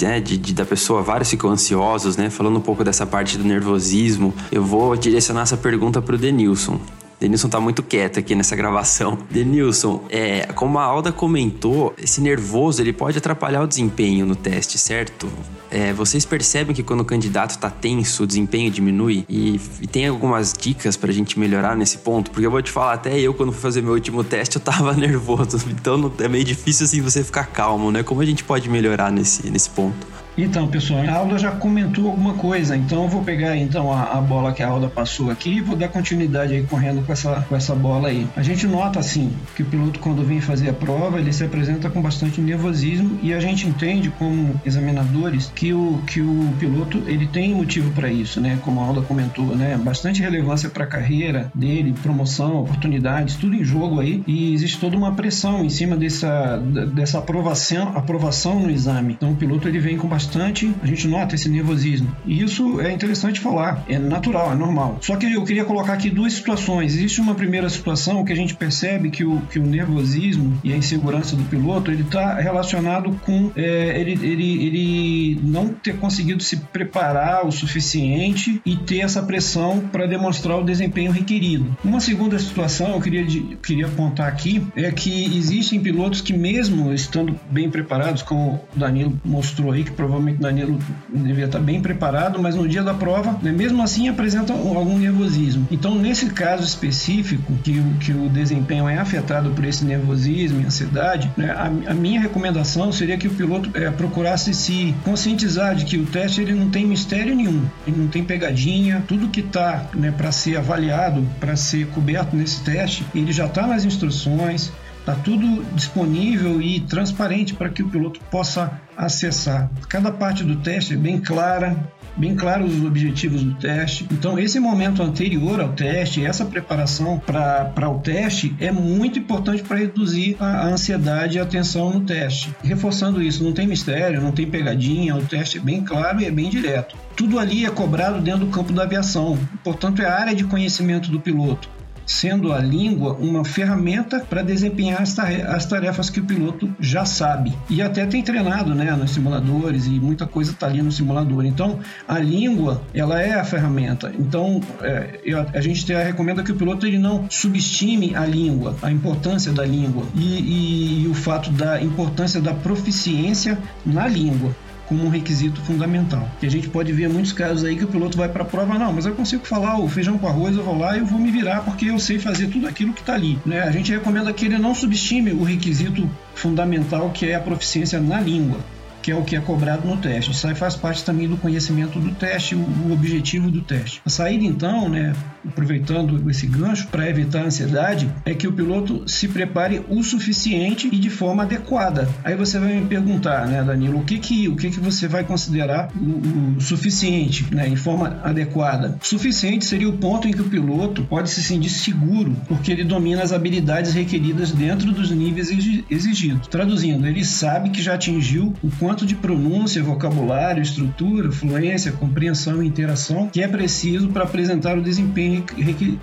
né, 0.00 0.20
de, 0.20 0.36
de, 0.38 0.54
da 0.54 0.64
pessoa, 0.64 1.02
vários 1.02 1.30
ficam 1.30 1.50
ansiosos, 1.50 2.16
né? 2.16 2.30
Falando 2.30 2.56
um 2.56 2.60
pouco 2.62 2.82
dessa 2.82 3.06
parte 3.06 3.36
do 3.36 3.44
nervosismo, 3.44 4.34
eu 4.50 4.64
vou 4.64 4.96
direcionar 4.96 5.42
essa 5.42 5.56
pergunta 5.56 6.00
para 6.00 6.14
o 6.14 6.18
Denilson. 6.18 6.80
Denilson 7.22 7.48
tá 7.48 7.60
muito 7.60 7.84
quieto 7.84 8.18
aqui 8.18 8.34
nessa 8.34 8.56
gravação. 8.56 9.16
Denilson, 9.30 10.02
é, 10.10 10.46
como 10.54 10.76
a 10.80 10.82
Alda 10.82 11.12
comentou, 11.12 11.94
esse 11.96 12.20
nervoso 12.20 12.82
ele 12.82 12.92
pode 12.92 13.16
atrapalhar 13.16 13.62
o 13.62 13.66
desempenho 13.68 14.26
no 14.26 14.34
teste, 14.34 14.76
certo? 14.76 15.28
É, 15.70 15.92
vocês 15.92 16.24
percebem 16.24 16.74
que 16.74 16.82
quando 16.82 17.02
o 17.02 17.04
candidato 17.04 17.56
tá 17.58 17.70
tenso, 17.70 18.24
o 18.24 18.26
desempenho 18.26 18.72
diminui? 18.72 19.24
E, 19.28 19.60
e 19.80 19.86
tem 19.86 20.08
algumas 20.08 20.52
dicas 20.52 20.96
pra 20.96 21.12
gente 21.12 21.38
melhorar 21.38 21.76
nesse 21.76 21.98
ponto? 21.98 22.32
Porque 22.32 22.44
eu 22.44 22.50
vou 22.50 22.60
te 22.60 22.72
falar, 22.72 22.94
até 22.94 23.16
eu, 23.20 23.32
quando 23.32 23.52
fui 23.52 23.60
fazer 23.60 23.82
meu 23.82 23.92
último 23.92 24.24
teste, 24.24 24.56
eu 24.56 24.60
tava 24.60 24.92
nervoso. 24.98 25.58
Então 25.70 26.12
é 26.18 26.26
meio 26.26 26.44
difícil 26.44 26.86
assim 26.86 27.00
você 27.00 27.22
ficar 27.22 27.44
calmo, 27.44 27.92
né? 27.92 28.02
Como 28.02 28.20
a 28.20 28.24
gente 28.24 28.42
pode 28.42 28.68
melhorar 28.68 29.12
nesse, 29.12 29.48
nesse 29.48 29.70
ponto? 29.70 30.11
Então, 30.36 30.66
pessoal, 30.66 31.02
a 31.06 31.12
Alda 31.12 31.38
já 31.38 31.50
comentou 31.50 32.06
alguma 32.06 32.34
coisa, 32.34 32.74
então 32.74 33.02
eu 33.02 33.08
vou 33.08 33.22
pegar 33.22 33.56
então 33.56 33.92
a, 33.92 34.18
a, 34.18 34.20
bola 34.20 34.52
que 34.52 34.62
a 34.62 34.68
Alda 34.68 34.88
passou 34.88 35.30
aqui 35.30 35.56
e 35.56 35.60
vou 35.60 35.76
dar 35.76 35.88
continuidade 35.88 36.54
aí 36.54 36.62
correndo 36.62 37.04
com 37.04 37.12
essa, 37.12 37.44
com 37.48 37.54
essa 37.54 37.74
bola 37.74 38.08
aí. 38.08 38.26
A 38.34 38.42
gente 38.42 38.66
nota 38.66 38.98
assim 38.98 39.32
que 39.54 39.62
o 39.62 39.66
piloto 39.66 40.00
quando 40.00 40.24
vem 40.24 40.40
fazer 40.40 40.70
a 40.70 40.72
prova, 40.72 41.18
ele 41.18 41.32
se 41.32 41.44
apresenta 41.44 41.90
com 41.90 42.00
bastante 42.00 42.40
nervosismo 42.40 43.18
e 43.22 43.34
a 43.34 43.40
gente 43.40 43.66
entende 43.66 44.10
como 44.18 44.58
examinadores 44.64 45.52
que 45.54 45.74
o, 45.74 46.00
que 46.06 46.22
o 46.22 46.52
piloto 46.58 47.02
ele 47.06 47.26
tem 47.26 47.54
motivo 47.54 47.90
para 47.90 48.10
isso, 48.10 48.40
né? 48.40 48.58
Como 48.64 48.80
a 48.80 48.84
Alda 48.84 49.02
comentou, 49.02 49.54
né? 49.54 49.78
Bastante 49.82 50.22
relevância 50.22 50.70
para 50.70 50.84
a 50.84 50.86
carreira 50.86 51.52
dele, 51.54 51.94
promoção, 52.02 52.62
oportunidades, 52.62 53.36
tudo 53.36 53.54
em 53.54 53.64
jogo 53.64 54.00
aí 54.00 54.22
e 54.26 54.54
existe 54.54 54.78
toda 54.78 54.96
uma 54.96 55.12
pressão 55.12 55.62
em 55.62 55.68
cima 55.68 55.94
dessa, 55.94 56.56
dessa 56.94 57.18
aprovação, 57.18 57.92
aprovação 57.94 58.60
no 58.60 58.70
exame. 58.70 59.12
Então 59.12 59.32
o 59.32 59.36
piloto 59.36 59.68
ele 59.68 59.78
vem 59.78 59.98
com 59.98 60.08
bastante 60.08 60.21
bastante, 60.22 60.72
a 60.82 60.86
gente 60.86 61.08
nota 61.08 61.34
esse 61.34 61.48
nervosismo. 61.48 62.14
E 62.24 62.42
isso 62.42 62.80
é 62.80 62.92
interessante 62.92 63.40
falar, 63.40 63.84
é 63.88 63.98
natural, 63.98 64.52
é 64.52 64.54
normal. 64.54 64.98
Só 65.00 65.16
que 65.16 65.32
eu 65.32 65.44
queria 65.44 65.64
colocar 65.64 65.94
aqui 65.94 66.08
duas 66.08 66.32
situações. 66.34 66.94
Existe 66.94 67.20
uma 67.20 67.34
primeira 67.34 67.68
situação 67.68 68.24
que 68.24 68.32
a 68.32 68.36
gente 68.36 68.54
percebe 68.54 69.10
que 69.10 69.24
o, 69.24 69.40
que 69.50 69.58
o 69.58 69.66
nervosismo 69.66 70.58
e 70.62 70.72
a 70.72 70.76
insegurança 70.76 71.34
do 71.34 71.42
piloto 71.44 71.90
ele 71.90 72.02
está 72.02 72.34
relacionado 72.34 73.12
com 73.22 73.50
é, 73.56 74.00
ele, 74.00 74.12
ele, 74.24 74.66
ele 74.66 75.40
não 75.42 75.68
ter 75.68 75.96
conseguido 75.96 76.42
se 76.42 76.56
preparar 76.56 77.46
o 77.46 77.50
suficiente 77.50 78.60
e 78.64 78.76
ter 78.76 79.00
essa 79.00 79.22
pressão 79.22 79.80
para 79.90 80.06
demonstrar 80.06 80.58
o 80.58 80.64
desempenho 80.64 81.10
requerido. 81.10 81.76
Uma 81.84 82.00
segunda 82.00 82.38
situação 82.38 82.92
eu 82.94 83.00
queria, 83.00 83.24
queria 83.62 83.86
apontar 83.86 84.28
aqui 84.28 84.64
é 84.76 84.90
que 84.90 85.36
existem 85.36 85.80
pilotos 85.80 86.20
que 86.20 86.32
mesmo 86.32 86.92
estando 86.92 87.38
bem 87.50 87.70
preparados, 87.70 88.22
como 88.22 88.60
o 88.74 88.78
Danilo 88.78 89.20
mostrou 89.24 89.72
aí, 89.72 89.84
que 89.84 89.90
provavelmente 89.90 90.11
provavelmente 90.12 90.40
Danilo 90.40 90.78
devia 91.08 91.46
estar 91.46 91.58
bem 91.58 91.80
preparado, 91.80 92.40
mas 92.40 92.54
no 92.54 92.68
dia 92.68 92.82
da 92.82 92.92
prova, 92.92 93.38
né, 93.42 93.50
mesmo 93.50 93.82
assim 93.82 94.08
apresenta 94.08 94.52
algum 94.52 94.98
nervosismo. 94.98 95.66
Então, 95.70 95.94
nesse 95.94 96.26
caso 96.26 96.64
específico, 96.64 97.52
que, 97.64 97.82
que 98.00 98.12
o 98.12 98.28
desempenho 98.28 98.88
é 98.88 98.98
afetado 98.98 99.50
por 99.50 99.64
esse 99.64 99.84
nervosismo 99.84 100.60
e 100.60 100.66
ansiedade, 100.66 101.30
né, 101.36 101.50
a, 101.50 101.90
a, 101.90 101.94
minha 101.94 102.20
recomendação 102.20 102.92
seria 102.92 103.16
que 103.16 103.26
o 103.26 103.30
piloto 103.30 103.70
é, 103.74 103.90
procurasse 103.90 104.52
se 104.52 104.94
conscientizar 105.02 105.74
de 105.74 105.84
que 105.86 105.96
o 105.96 106.04
teste 106.04 106.42
ele 106.42 106.52
não 106.52 106.68
tem 106.68 106.86
mistério 106.86 107.34
nenhum, 107.34 107.64
ele 107.86 107.96
não 107.96 108.08
tem 108.08 108.22
pegadinha, 108.22 109.02
tudo 109.08 109.28
que 109.28 109.40
está 109.40 109.86
né, 109.94 110.12
para 110.14 110.30
ser 110.30 110.56
avaliado, 110.56 111.26
para 111.40 111.56
ser 111.56 111.86
coberto 111.88 112.36
nesse 112.36 112.60
teste, 112.62 113.04
ele 113.14 113.32
já 113.32 113.46
está 113.46 113.66
nas 113.66 113.84
instruções, 113.84 114.70
Está 115.02 115.16
tudo 115.16 115.64
disponível 115.74 116.62
e 116.62 116.78
transparente 116.78 117.54
para 117.54 117.68
que 117.68 117.82
o 117.82 117.88
piloto 117.88 118.20
possa 118.30 118.80
acessar. 118.96 119.68
Cada 119.88 120.12
parte 120.12 120.44
do 120.44 120.54
teste 120.54 120.94
é 120.94 120.96
bem 120.96 121.18
clara, 121.18 121.76
bem 122.16 122.36
claros 122.36 122.72
os 122.72 122.84
objetivos 122.84 123.42
do 123.42 123.52
teste. 123.54 124.06
Então, 124.12 124.38
esse 124.38 124.60
momento 124.60 125.02
anterior 125.02 125.60
ao 125.60 125.70
teste, 125.70 126.24
essa 126.24 126.44
preparação 126.44 127.18
para 127.18 127.90
o 127.90 127.98
teste 127.98 128.54
é 128.60 128.70
muito 128.70 129.18
importante 129.18 129.64
para 129.64 129.78
reduzir 129.78 130.36
a, 130.38 130.44
a, 130.44 130.66
ansiedade 130.66 131.36
e 131.36 131.40
a 131.40 131.46
tensão 131.46 131.92
no 131.94 132.02
teste. 132.02 132.54
Reforçando 132.62 133.20
isso, 133.20 133.42
não 133.42 133.52
tem 133.52 133.66
mistério, 133.66 134.20
não 134.20 134.30
tem 134.30 134.48
pegadinha, 134.48 135.16
o 135.16 135.22
teste 135.24 135.58
é 135.58 135.60
bem 135.60 135.82
claro 135.82 136.20
e 136.20 136.26
é 136.26 136.30
bem 136.30 136.48
direto. 136.48 136.96
Tudo 137.16 137.40
ali 137.40 137.66
é 137.66 137.70
cobrado 137.70 138.20
dentro 138.20 138.46
do 138.46 138.52
campo 138.52 138.72
da 138.72 138.84
aviação, 138.84 139.36
portanto, 139.64 140.00
é 140.00 140.06
a 140.06 140.16
área 140.16 140.34
de 140.36 140.44
conhecimento 140.44 141.10
do 141.10 141.18
piloto 141.18 141.81
sendo 142.06 142.52
a 142.52 142.58
língua 142.58 143.14
uma 143.14 143.44
ferramenta 143.44 144.20
para 144.20 144.42
desempenhar 144.42 145.02
as 145.02 145.66
tarefas 145.66 146.10
que 146.10 146.20
o 146.20 146.24
piloto 146.24 146.74
já 146.80 147.04
sabe 147.04 147.52
e 147.68 147.80
até 147.80 148.06
tem 148.06 148.22
treinado, 148.22 148.74
né, 148.74 148.90
nos 148.92 149.12
simuladores 149.12 149.86
e 149.86 149.90
muita 149.90 150.26
coisa 150.26 150.52
está 150.52 150.66
ali 150.66 150.82
no 150.82 150.92
simulador. 150.92 151.44
Então, 151.44 151.78
a 152.06 152.18
língua 152.18 152.82
ela 152.94 153.20
é 153.20 153.34
a 153.34 153.44
ferramenta. 153.44 154.12
Então, 154.18 154.60
é, 154.82 155.20
a 155.54 155.60
gente 155.60 155.92
recomenda 155.92 156.42
que 156.42 156.52
o 156.52 156.56
piloto 156.56 156.86
ele 156.86 156.98
não 156.98 157.26
subestime 157.28 158.14
a 158.14 158.24
língua, 158.24 158.76
a 158.82 158.90
importância 158.90 159.52
da 159.52 159.64
língua 159.64 160.04
e, 160.14 160.38
e, 160.40 161.02
e 161.04 161.08
o 161.08 161.14
fato 161.14 161.50
da 161.50 161.80
importância 161.80 162.40
da 162.40 162.54
proficiência 162.54 163.58
na 163.84 164.06
língua 164.06 164.54
como 164.92 165.06
um 165.06 165.08
requisito 165.08 165.60
fundamental. 165.62 166.28
Que 166.38 166.46
a 166.46 166.50
gente 166.50 166.68
pode 166.68 166.92
ver 166.92 167.08
muitos 167.08 167.32
casos 167.32 167.64
aí 167.64 167.76
que 167.76 167.84
o 167.84 167.88
piloto 167.88 168.18
vai 168.18 168.28
para 168.28 168.42
a 168.42 168.46
prova, 168.46 168.78
não, 168.78 168.92
mas 168.92 169.06
eu 169.06 169.14
consigo 169.14 169.46
falar 169.46 169.78
o 169.78 169.88
feijão 169.88 170.18
com 170.18 170.28
arroz, 170.28 170.54
eu 170.54 170.62
vou 170.62 170.78
lá 170.78 170.96
e 170.96 171.00
eu 171.00 171.06
vou 171.06 171.18
me 171.18 171.30
virar 171.30 171.62
porque 171.62 171.86
eu 171.86 171.98
sei 171.98 172.18
fazer 172.18 172.48
tudo 172.48 172.68
aquilo 172.68 172.92
que 172.92 173.00
está 173.00 173.14
ali. 173.14 173.38
Né? 173.46 173.62
A 173.62 173.70
gente 173.70 173.90
recomenda 173.90 174.32
que 174.32 174.44
ele 174.44 174.58
não 174.58 174.74
subestime 174.74 175.32
o 175.32 175.42
requisito 175.42 176.08
fundamental 176.34 177.10
que 177.10 177.26
é 177.26 177.34
a 177.34 177.40
proficiência 177.40 177.98
na 177.98 178.20
língua 178.20 178.60
que 179.02 179.10
é 179.10 179.16
o 179.16 179.22
que 179.22 179.36
é 179.36 179.40
cobrado 179.40 179.86
no 179.86 179.96
teste. 179.96 180.30
Isso 180.30 180.46
aí 180.46 180.54
faz 180.54 180.76
parte 180.76 181.04
também 181.04 181.28
do 181.28 181.36
conhecimento 181.36 181.98
do 181.98 182.12
teste, 182.14 182.54
o 182.54 182.92
objetivo 182.92 183.50
do 183.50 183.60
teste. 183.60 184.00
A 184.06 184.10
saída, 184.10 184.44
então, 184.44 184.88
né, 184.88 185.12
aproveitando 185.46 186.30
esse 186.30 186.46
gancho 186.46 186.86
para 186.88 187.08
evitar 187.08 187.42
a 187.42 187.46
ansiedade, 187.46 188.08
é 188.24 188.34
que 188.34 188.46
o 188.46 188.52
piloto 188.52 189.08
se 189.08 189.28
prepare 189.28 189.84
o 189.88 190.02
suficiente 190.02 190.88
e 190.92 190.98
de 190.98 191.10
forma 191.10 191.42
adequada. 191.42 192.08
Aí 192.22 192.36
você 192.36 192.58
vai 192.58 192.74
me 192.74 192.86
perguntar, 192.86 193.46
né, 193.46 193.62
Danilo, 193.62 193.98
o 193.98 194.04
que 194.04 194.18
que, 194.18 194.48
o 194.48 194.56
que, 194.56 194.70
que 194.70 194.80
você 194.80 195.08
vai 195.08 195.24
considerar 195.24 195.90
o, 195.96 196.56
o 196.56 196.60
suficiente, 196.60 197.46
né, 197.52 197.68
em 197.68 197.76
forma 197.76 198.20
adequada? 198.22 198.96
Suficiente 199.02 199.64
seria 199.64 199.88
o 199.88 199.98
ponto 199.98 200.28
em 200.28 200.32
que 200.32 200.40
o 200.40 200.48
piloto 200.48 201.02
pode 201.04 201.30
se 201.30 201.42
sentir 201.42 201.70
seguro, 201.70 202.36
porque 202.46 202.70
ele 202.70 202.84
domina 202.84 203.22
as 203.22 203.32
habilidades 203.32 203.94
requeridas 203.94 204.52
dentro 204.52 204.92
dos 204.92 205.10
níveis 205.10 205.50
exigidos. 205.90 206.46
Traduzindo, 206.46 207.06
ele 207.06 207.24
sabe 207.24 207.70
que 207.70 207.82
já 207.82 207.94
atingiu 207.94 208.54
o 208.62 208.70
quanto 208.78 208.91
quanto 208.92 209.06
de 209.06 209.14
pronúncia, 209.14 209.82
vocabulário, 209.82 210.62
estrutura, 210.62 211.32
fluência, 211.32 211.92
compreensão 211.92 212.62
e 212.62 212.66
interação 212.66 213.26
que 213.32 213.42
é 213.42 213.48
preciso 213.48 214.08
para 214.08 214.24
apresentar 214.24 214.76
o 214.76 214.82
desempenho 214.82 215.42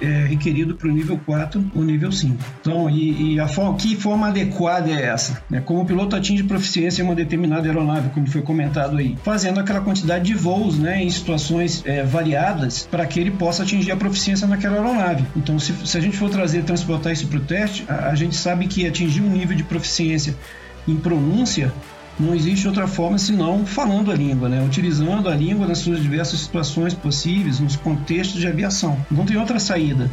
é, 0.01 0.25
requerido 0.25 0.73
para 0.73 0.87
o 0.87 0.91
nível 0.91 1.19
4 1.23 1.71
ou 1.75 1.83
nível 1.83 2.11
5. 2.11 2.35
Então, 2.61 2.89
e, 2.89 3.35
e 3.35 3.39
a 3.39 3.47
forma, 3.47 3.77
que 3.77 3.95
forma 3.95 4.29
adequada 4.29 4.89
é 4.89 5.05
essa? 5.05 5.43
É 5.51 5.59
como 5.59 5.81
o 5.81 5.85
piloto 5.85 6.15
atinge 6.15 6.41
proficiência 6.41 7.03
em 7.03 7.05
uma 7.05 7.13
determinada 7.13 7.67
aeronave, 7.67 8.09
como 8.09 8.25
foi 8.25 8.41
comentado 8.41 8.97
aí, 8.97 9.15
fazendo 9.23 9.59
aquela 9.59 9.81
quantidade 9.81 10.25
de 10.25 10.33
voos 10.33 10.79
né, 10.79 11.03
em 11.03 11.11
situações 11.11 11.83
é, 11.85 12.01
variadas 12.03 12.87
para 12.89 13.05
que 13.05 13.19
ele 13.19 13.29
possa 13.29 13.61
atingir 13.61 13.91
a 13.91 13.97
proficiência 13.97 14.47
naquela 14.47 14.77
aeronave. 14.77 15.25
Então, 15.35 15.59
se, 15.59 15.75
se 15.85 15.95
a 15.95 16.01
gente 16.01 16.17
for 16.17 16.31
trazer, 16.31 16.63
transportar 16.63 17.13
isso 17.13 17.27
para 17.27 17.37
o 17.37 17.41
teste, 17.41 17.85
a, 17.87 18.09
a 18.09 18.15
gente 18.15 18.35
sabe 18.35 18.65
que 18.65 18.87
atingir 18.87 19.21
um 19.21 19.29
nível 19.29 19.55
de 19.55 19.63
proficiência 19.63 20.35
em 20.87 20.95
pronúncia 20.95 21.71
não 22.19 22.35
existe 22.35 22.67
outra 22.67 22.87
forma 22.87 23.17
senão 23.17 23.65
falando 23.65 24.11
a 24.11 24.15
língua, 24.15 24.49
né? 24.49 24.61
utilizando 24.63 25.29
a 25.29 25.35
língua 25.35 25.65
nas 25.65 25.79
suas 25.79 26.01
diversas 26.01 26.41
situações 26.41 26.93
possíveis, 26.93 27.59
nos 27.59 27.75
contextos 27.75 28.39
de 28.39 28.47
aviação. 28.47 28.97
Não 29.09 29.25
tem 29.25 29.37
outra 29.37 29.59
saída 29.59 30.09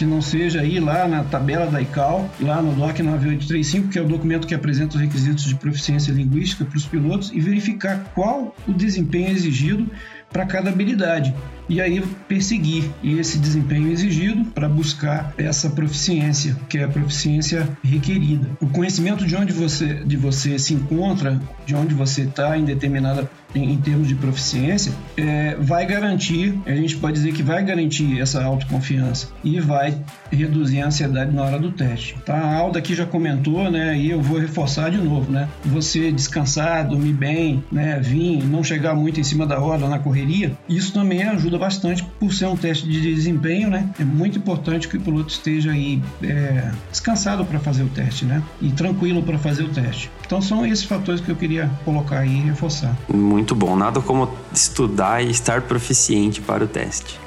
que 0.00 0.06
não 0.06 0.22
seja 0.22 0.64
ir 0.64 0.80
lá 0.80 1.06
na 1.06 1.22
tabela 1.24 1.66
da 1.66 1.82
ICAO, 1.82 2.30
lá 2.40 2.62
no 2.62 2.72
DOC 2.72 3.02
9835, 3.02 3.88
que 3.88 3.98
é 3.98 4.02
o 4.02 4.08
documento 4.08 4.46
que 4.46 4.54
apresenta 4.54 4.96
os 4.96 5.00
requisitos 5.02 5.44
de 5.44 5.54
proficiência 5.56 6.10
linguística 6.10 6.64
para 6.64 6.78
os 6.78 6.86
pilotos, 6.86 7.30
e 7.34 7.38
verificar 7.38 8.10
qual 8.14 8.56
o 8.66 8.72
desempenho 8.72 9.28
exigido 9.28 9.86
para 10.32 10.46
cada 10.46 10.70
habilidade 10.70 11.34
e 11.70 11.80
aí 11.80 12.02
perseguir 12.26 12.90
esse 13.02 13.38
desempenho 13.38 13.92
exigido 13.92 14.44
para 14.46 14.68
buscar 14.68 15.32
essa 15.38 15.70
proficiência, 15.70 16.56
que 16.68 16.78
é 16.78 16.84
a 16.84 16.88
proficiência 16.88 17.68
requerida. 17.82 18.48
O 18.60 18.66
conhecimento 18.66 19.24
de 19.24 19.36
onde 19.36 19.52
você, 19.52 19.94
de 20.04 20.16
você 20.16 20.58
se 20.58 20.74
encontra, 20.74 21.40
de 21.64 21.76
onde 21.76 21.94
você 21.94 22.22
está 22.22 22.58
em 22.58 22.64
determinada 22.64 23.30
em, 23.54 23.72
em, 23.72 23.78
termos 23.78 24.08
de 24.08 24.14
proficiência, 24.14 24.92
é, 25.16 25.56
vai 25.56 25.86
garantir, 25.86 26.58
a 26.66 26.74
gente 26.74 26.96
pode 26.96 27.14
dizer 27.14 27.32
que 27.32 27.42
vai 27.42 27.64
garantir 27.64 28.20
essa 28.20 28.42
autoconfiança 28.42 29.28
e 29.42 29.60
vai 29.60 29.96
reduzir 30.30 30.80
a 30.80 30.86
ansiedade 30.86 31.34
na 31.34 31.42
hora 31.42 31.58
do 31.58 31.70
teste. 31.70 32.16
Tá? 32.24 32.34
A 32.34 32.56
Alda 32.56 32.78
aqui 32.78 32.94
já 32.94 33.06
comentou, 33.06 33.70
né? 33.70 33.96
E 33.96 34.10
eu 34.10 34.20
vou 34.20 34.38
reforçar 34.38 34.90
de 34.90 34.98
novo, 34.98 35.30
né? 35.30 35.48
Você 35.64 36.12
descansar, 36.12 36.86
dormir 36.86 37.12
bem, 37.12 37.64
né? 37.70 37.98
Vir, 38.00 38.42
não 38.44 38.62
chegar 38.62 38.94
muito 38.94 39.18
em 39.20 39.24
cima 39.24 39.46
da 39.46 39.60
hora 39.60 39.88
na 39.88 39.98
correria, 40.20 40.56
isso 40.68 40.92
também 40.92 41.22
ajuda 41.22 41.58
bastante 41.58 42.04
por 42.18 42.32
ser 42.32 42.46
um 42.46 42.56
teste 42.56 42.86
de 42.86 43.00
desempenho, 43.14 43.70
né? 43.70 43.88
É 43.98 44.04
muito 44.04 44.38
importante 44.38 44.88
que 44.88 44.96
o 44.96 45.00
piloto 45.00 45.30
esteja 45.30 45.72
aí 45.72 46.02
é, 46.22 46.70
descansado 46.90 47.44
para 47.44 47.58
fazer 47.58 47.82
o 47.82 47.88
teste, 47.88 48.24
né? 48.24 48.42
E 48.60 48.70
tranquilo 48.70 49.22
para 49.22 49.38
fazer 49.38 49.64
o 49.64 49.68
teste. 49.68 50.10
Então 50.26 50.40
são 50.42 50.64
esses 50.64 50.84
fatores 50.84 51.20
que 51.20 51.30
eu 51.30 51.36
queria 51.36 51.70
colocar 51.84 52.18
aí 52.18 52.38
e 52.38 52.40
reforçar. 52.40 52.96
Muito 53.12 53.54
bom. 53.54 53.76
Nada 53.76 54.00
como 54.00 54.30
estudar 54.52 55.22
e 55.22 55.30
estar 55.30 55.62
proficiente 55.62 56.40
para 56.40 56.64
o 56.64 56.68
teste. 56.68 57.18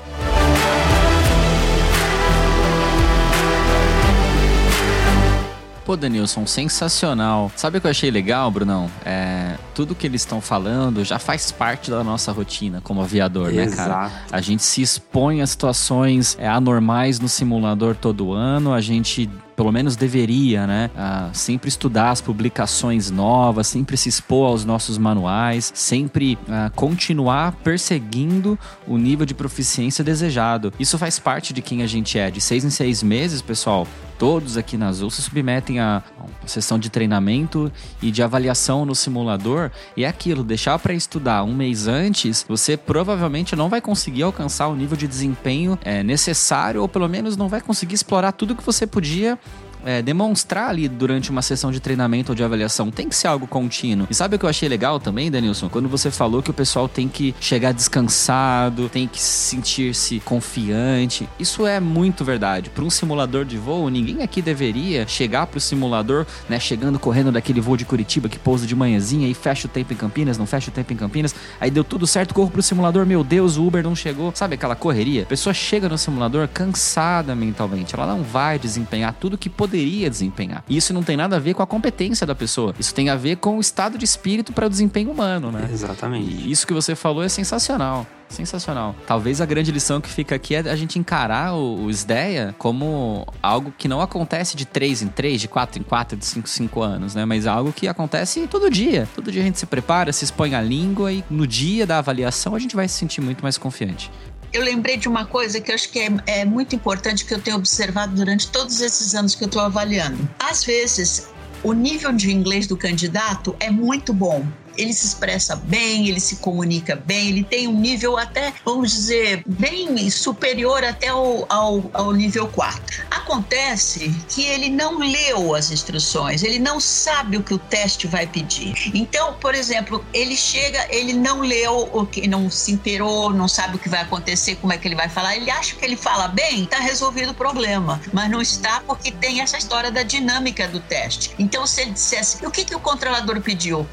Pô, 5.93 5.97
Danilson, 5.97 6.47
sensacional. 6.47 7.51
Sabe 7.55 7.77
o 7.77 7.81
que 7.81 7.85
eu 7.85 7.91
achei 7.91 8.09
legal, 8.09 8.49
Brunão? 8.49 8.89
É, 9.05 9.57
tudo 9.75 9.93
que 9.93 10.07
eles 10.07 10.21
estão 10.21 10.41
falando 10.41 11.03
já 11.03 11.19
faz 11.19 11.51
parte 11.51 11.91
da 11.91 12.03
nossa 12.03 12.31
rotina 12.31 12.81
como 12.81 12.99
aviador, 12.99 13.53
Exato. 13.53 13.69
né, 13.69 13.75
cara? 13.75 14.11
A 14.31 14.41
gente 14.41 14.63
se 14.63 14.81
expõe 14.81 15.43
a 15.43 15.45
situações 15.45 16.35
é, 16.39 16.47
anormais 16.47 17.19
no 17.19 17.29
simulador 17.29 17.95
todo 17.95 18.33
ano, 18.33 18.73
a 18.73 18.81
gente 18.81 19.29
pelo 19.55 19.71
menos 19.71 19.95
deveria, 19.95 20.67
né? 20.67 20.89
Ah, 20.95 21.29
sempre 21.33 21.69
estudar 21.69 22.11
as 22.11 22.21
publicações 22.21 23.09
novas, 23.09 23.67
sempre 23.67 23.97
se 23.97 24.09
expor 24.09 24.47
aos 24.47 24.65
nossos 24.65 24.97
manuais, 24.97 25.71
sempre 25.75 26.37
ah, 26.49 26.71
continuar 26.75 27.53
perseguindo 27.63 28.57
o 28.87 28.97
nível 28.97 29.25
de 29.25 29.33
proficiência 29.33 30.03
desejado. 30.03 30.73
Isso 30.79 30.97
faz 30.97 31.19
parte 31.19 31.53
de 31.53 31.61
quem 31.61 31.81
a 31.83 31.87
gente 31.87 32.17
é. 32.17 32.29
De 32.29 32.41
seis 32.41 32.63
em 32.63 32.69
seis 32.69 33.03
meses, 33.03 33.41
pessoal, 33.41 33.87
todos 34.17 34.57
aqui 34.57 34.77
na 34.77 34.87
Azul 34.87 35.09
se 35.09 35.21
submetem 35.21 35.79
a 35.79 36.01
uma 36.17 36.47
sessão 36.47 36.79
de 36.79 36.89
treinamento 36.89 37.71
e 38.01 38.11
de 38.11 38.23
avaliação 38.23 38.85
no 38.85 38.95
simulador. 38.95 39.71
E 39.97 40.03
é 40.03 40.07
aquilo, 40.07 40.43
deixar 40.43 40.79
para 40.79 40.93
estudar 40.93 41.43
um 41.43 41.53
mês 41.53 41.87
antes, 41.87 42.45
você 42.47 42.77
provavelmente 42.77 43.55
não 43.55 43.69
vai 43.69 43.81
conseguir 43.81 44.23
alcançar 44.23 44.67
o 44.67 44.75
nível 44.75 44.97
de 44.97 45.07
desempenho 45.07 45.77
é, 45.83 46.03
necessário, 46.03 46.81
ou 46.81 46.87
pelo 46.87 47.07
menos 47.09 47.35
não 47.35 47.49
vai 47.49 47.61
conseguir 47.61 47.95
explorar 47.95 48.31
tudo 48.31 48.55
que 48.55 48.63
você 48.63 48.87
podia 48.87 49.37
é, 49.85 50.01
demonstrar 50.01 50.69
ali 50.69 50.87
durante 50.87 51.29
uma 51.29 51.41
sessão 51.41 51.71
de 51.71 51.79
treinamento 51.79 52.31
ou 52.31 52.35
de 52.35 52.43
avaliação. 52.43 52.89
Tem 52.89 53.09
que 53.09 53.15
ser 53.15 53.27
algo 53.27 53.47
contínuo. 53.47 54.07
E 54.09 54.15
sabe 54.15 54.35
o 54.35 54.39
que 54.39 54.45
eu 54.45 54.49
achei 54.49 54.67
legal 54.67 54.99
também, 54.99 55.29
Danilson? 55.29 55.69
Quando 55.69 55.89
você 55.89 56.09
falou 56.09 56.41
que 56.41 56.49
o 56.49 56.53
pessoal 56.53 56.87
tem 56.87 57.07
que 57.07 57.35
chegar 57.39 57.73
descansado, 57.73 58.89
tem 58.89 59.07
que 59.07 59.21
sentir-se 59.21 60.19
confiante. 60.21 61.27
Isso 61.39 61.65
é 61.67 61.79
muito 61.79 62.23
verdade. 62.23 62.69
Para 62.69 62.83
um 62.83 62.89
simulador 62.89 63.45
de 63.45 63.57
voo, 63.57 63.89
ninguém 63.89 64.21
aqui 64.23 64.41
deveria 64.41 65.07
chegar 65.07 65.47
para 65.47 65.57
o 65.57 65.61
simulador, 65.61 66.25
né, 66.47 66.59
chegando 66.59 66.97
correndo 66.97 67.31
daquele 67.31 67.61
voo 67.61 67.77
de 67.77 67.85
Curitiba 67.85 68.29
que 68.29 68.39
pousa 68.39 68.65
de 68.65 68.75
manhãzinha 68.75 69.27
e 69.27 69.33
fecha 69.33 69.67
o 69.67 69.69
tempo 69.69 69.93
em 69.93 69.95
Campinas, 69.95 70.37
não 70.37 70.45
fecha 70.45 70.69
o 70.69 70.73
tempo 70.73 70.93
em 70.93 70.95
Campinas. 70.95 71.35
Aí 71.59 71.69
deu 71.69 71.83
tudo 71.83 72.07
certo, 72.07 72.33
corro 72.33 72.49
pro 72.49 72.61
simulador, 72.61 73.05
meu 73.05 73.23
Deus, 73.23 73.57
o 73.57 73.65
Uber 73.65 73.83
não 73.83 73.95
chegou. 73.95 74.31
Sabe 74.33 74.55
aquela 74.55 74.75
correria? 74.75 75.23
A 75.23 75.25
pessoa 75.25 75.53
chega 75.53 75.89
no 75.89 75.97
simulador 75.97 76.47
cansada 76.47 77.35
mentalmente. 77.35 77.93
Ela 77.95 78.07
não 78.07 78.23
vai 78.23 78.57
desempenhar 78.57 79.13
tudo 79.13 79.37
que 79.37 79.49
poderia 79.49 79.72
poderia 79.73 80.07
desempenhar. 80.07 80.63
E 80.69 80.77
isso 80.77 80.93
não 80.93 81.01
tem 81.01 81.17
nada 81.17 81.37
a 81.37 81.39
ver 81.39 81.55
com 81.55 81.63
a 81.63 81.67
competência 81.67 82.27
da 82.27 82.35
pessoa. 82.35 82.75
Isso 82.77 82.93
tem 82.93 83.09
a 83.09 83.15
ver 83.15 83.37
com 83.37 83.57
o 83.57 83.59
estado 83.59 83.97
de 83.97 84.05
espírito 84.05 84.53
para 84.53 84.67
o 84.67 84.69
desempenho 84.69 85.09
humano, 85.09 85.51
né? 85.51 85.67
Exatamente. 85.71 86.29
E 86.29 86.51
isso 86.51 86.67
que 86.67 86.73
você 86.73 86.95
falou 86.95 87.23
é 87.23 87.29
sensacional. 87.29 88.05
Sensacional. 88.29 88.95
Talvez 89.07 89.41
a 89.41 89.45
grande 89.45 89.71
lição 89.71 89.99
que 89.99 90.09
fica 90.09 90.35
aqui 90.35 90.55
é 90.55 90.59
a 90.59 90.75
gente 90.75 90.97
encarar 90.97 91.55
o, 91.55 91.85
o 91.85 91.89
SDEA 91.89 92.53
como 92.57 93.27
algo 93.41 93.73
que 93.75 93.87
não 93.87 93.99
acontece 93.99 94.55
de 94.55 94.65
3 94.65 95.03
em 95.03 95.07
3, 95.07 95.41
de 95.41 95.47
4 95.47 95.81
em 95.81 95.83
4, 95.83 96.17
de 96.17 96.25
5 96.25 96.47
em 96.47 96.51
5 96.51 96.81
anos, 96.81 97.15
né? 97.15 97.25
Mas 97.25 97.47
algo 97.47 97.73
que 97.73 97.87
acontece 97.87 98.47
todo 98.47 98.69
dia. 98.69 99.07
Todo 99.15 99.31
dia 99.31 99.41
a 99.41 99.45
gente 99.45 99.59
se 99.59 99.65
prepara, 99.65 100.13
se 100.13 100.23
expõe 100.23 100.53
à 100.53 100.61
língua 100.61 101.11
e 101.11 101.23
no 101.29 101.47
dia 101.47 101.85
da 101.85 101.97
avaliação 101.97 102.55
a 102.55 102.59
gente 102.59 102.75
vai 102.75 102.87
se 102.87 102.95
sentir 102.95 103.21
muito 103.21 103.41
mais 103.41 103.57
confiante 103.57 104.11
eu 104.53 104.61
lembrei 104.61 104.97
de 104.97 105.09
uma 105.09 105.25
coisa 105.25 105.59
que 105.59 105.71
eu 105.71 105.75
acho 105.75 105.89
que 105.89 105.99
é, 105.99 106.09
é 106.27 106.45
muito 106.45 106.75
importante 106.75 107.25
que 107.25 107.33
eu 107.33 107.41
tenho 107.41 107.57
observado 107.57 108.15
durante 108.15 108.47
todos 108.49 108.79
esses 108.81 109.15
anos 109.15 109.33
que 109.33 109.43
eu 109.43 109.47
estou 109.47 109.61
avaliando. 109.61 110.29
Às 110.39 110.63
vezes, 110.63 111.27
o 111.63 111.73
nível 111.73 112.13
de 112.13 112.31
inglês 112.31 112.67
do 112.67 112.77
candidato 112.77 113.55
é 113.59 113.71
muito 113.71 114.13
bom, 114.13 114.45
ele 114.77 114.93
se 114.93 115.05
expressa 115.05 115.55
bem, 115.55 116.07
ele 116.07 116.19
se 116.19 116.37
comunica 116.37 116.95
bem, 116.95 117.29
ele 117.29 117.43
tem 117.43 117.67
um 117.67 117.79
nível 117.79 118.17
até, 118.17 118.53
vamos 118.65 118.91
dizer, 118.91 119.43
bem 119.45 120.09
superior 120.09 120.83
até 120.83 121.07
ao, 121.07 121.45
ao, 121.49 121.89
ao 121.93 122.11
nível 122.11 122.47
4. 122.47 123.03
Acontece 123.11 124.13
que 124.29 124.45
ele 124.45 124.69
não 124.69 124.99
leu 124.99 125.55
as 125.55 125.71
instruções, 125.71 126.43
ele 126.43 126.59
não 126.59 126.79
sabe 126.79 127.37
o 127.37 127.43
que 127.43 127.53
o 127.53 127.57
teste 127.57 128.07
vai 128.07 128.27
pedir. 128.27 128.91
Então, 128.93 129.33
por 129.35 129.55
exemplo, 129.55 130.03
ele 130.13 130.35
chega, 130.35 130.85
ele 130.89 131.13
não 131.13 131.41
leu 131.41 131.89
o 131.93 132.05
que, 132.05 132.27
não 132.27 132.49
se 132.49 132.71
inteirou, 132.71 133.31
não 133.31 133.47
sabe 133.47 133.75
o 133.75 133.79
que 133.79 133.89
vai 133.89 134.01
acontecer, 134.01 134.55
como 134.55 134.73
é 134.73 134.77
que 134.77 134.87
ele 134.87 134.95
vai 134.95 135.09
falar, 135.09 135.35
ele 135.35 135.49
acha 135.49 135.75
que 135.75 135.85
ele 135.85 135.95
fala 135.95 136.27
bem, 136.27 136.63
está 136.63 136.79
resolvido 136.79 137.31
o 137.31 137.33
problema, 137.35 138.01
mas 138.11 138.29
não 138.29 138.41
está 138.41 138.81
porque 138.81 139.11
tem 139.11 139.41
essa 139.41 139.57
história 139.57 139.91
da 139.91 140.03
dinâmica 140.03 140.67
do 140.67 140.79
teste. 140.79 141.31
Então, 141.37 141.65
se 141.65 141.81
ele 141.81 141.91
dissesse, 141.91 142.45
o 142.45 142.51
que, 142.51 142.65
que 142.65 142.75
o 142.75 142.79
controlador 142.79 143.39
pediu? 143.41 143.87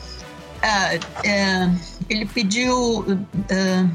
Ah, 0.63 0.95
é, 1.25 1.71
ele 2.09 2.27
pediu. 2.27 3.01
Uh, 3.01 3.91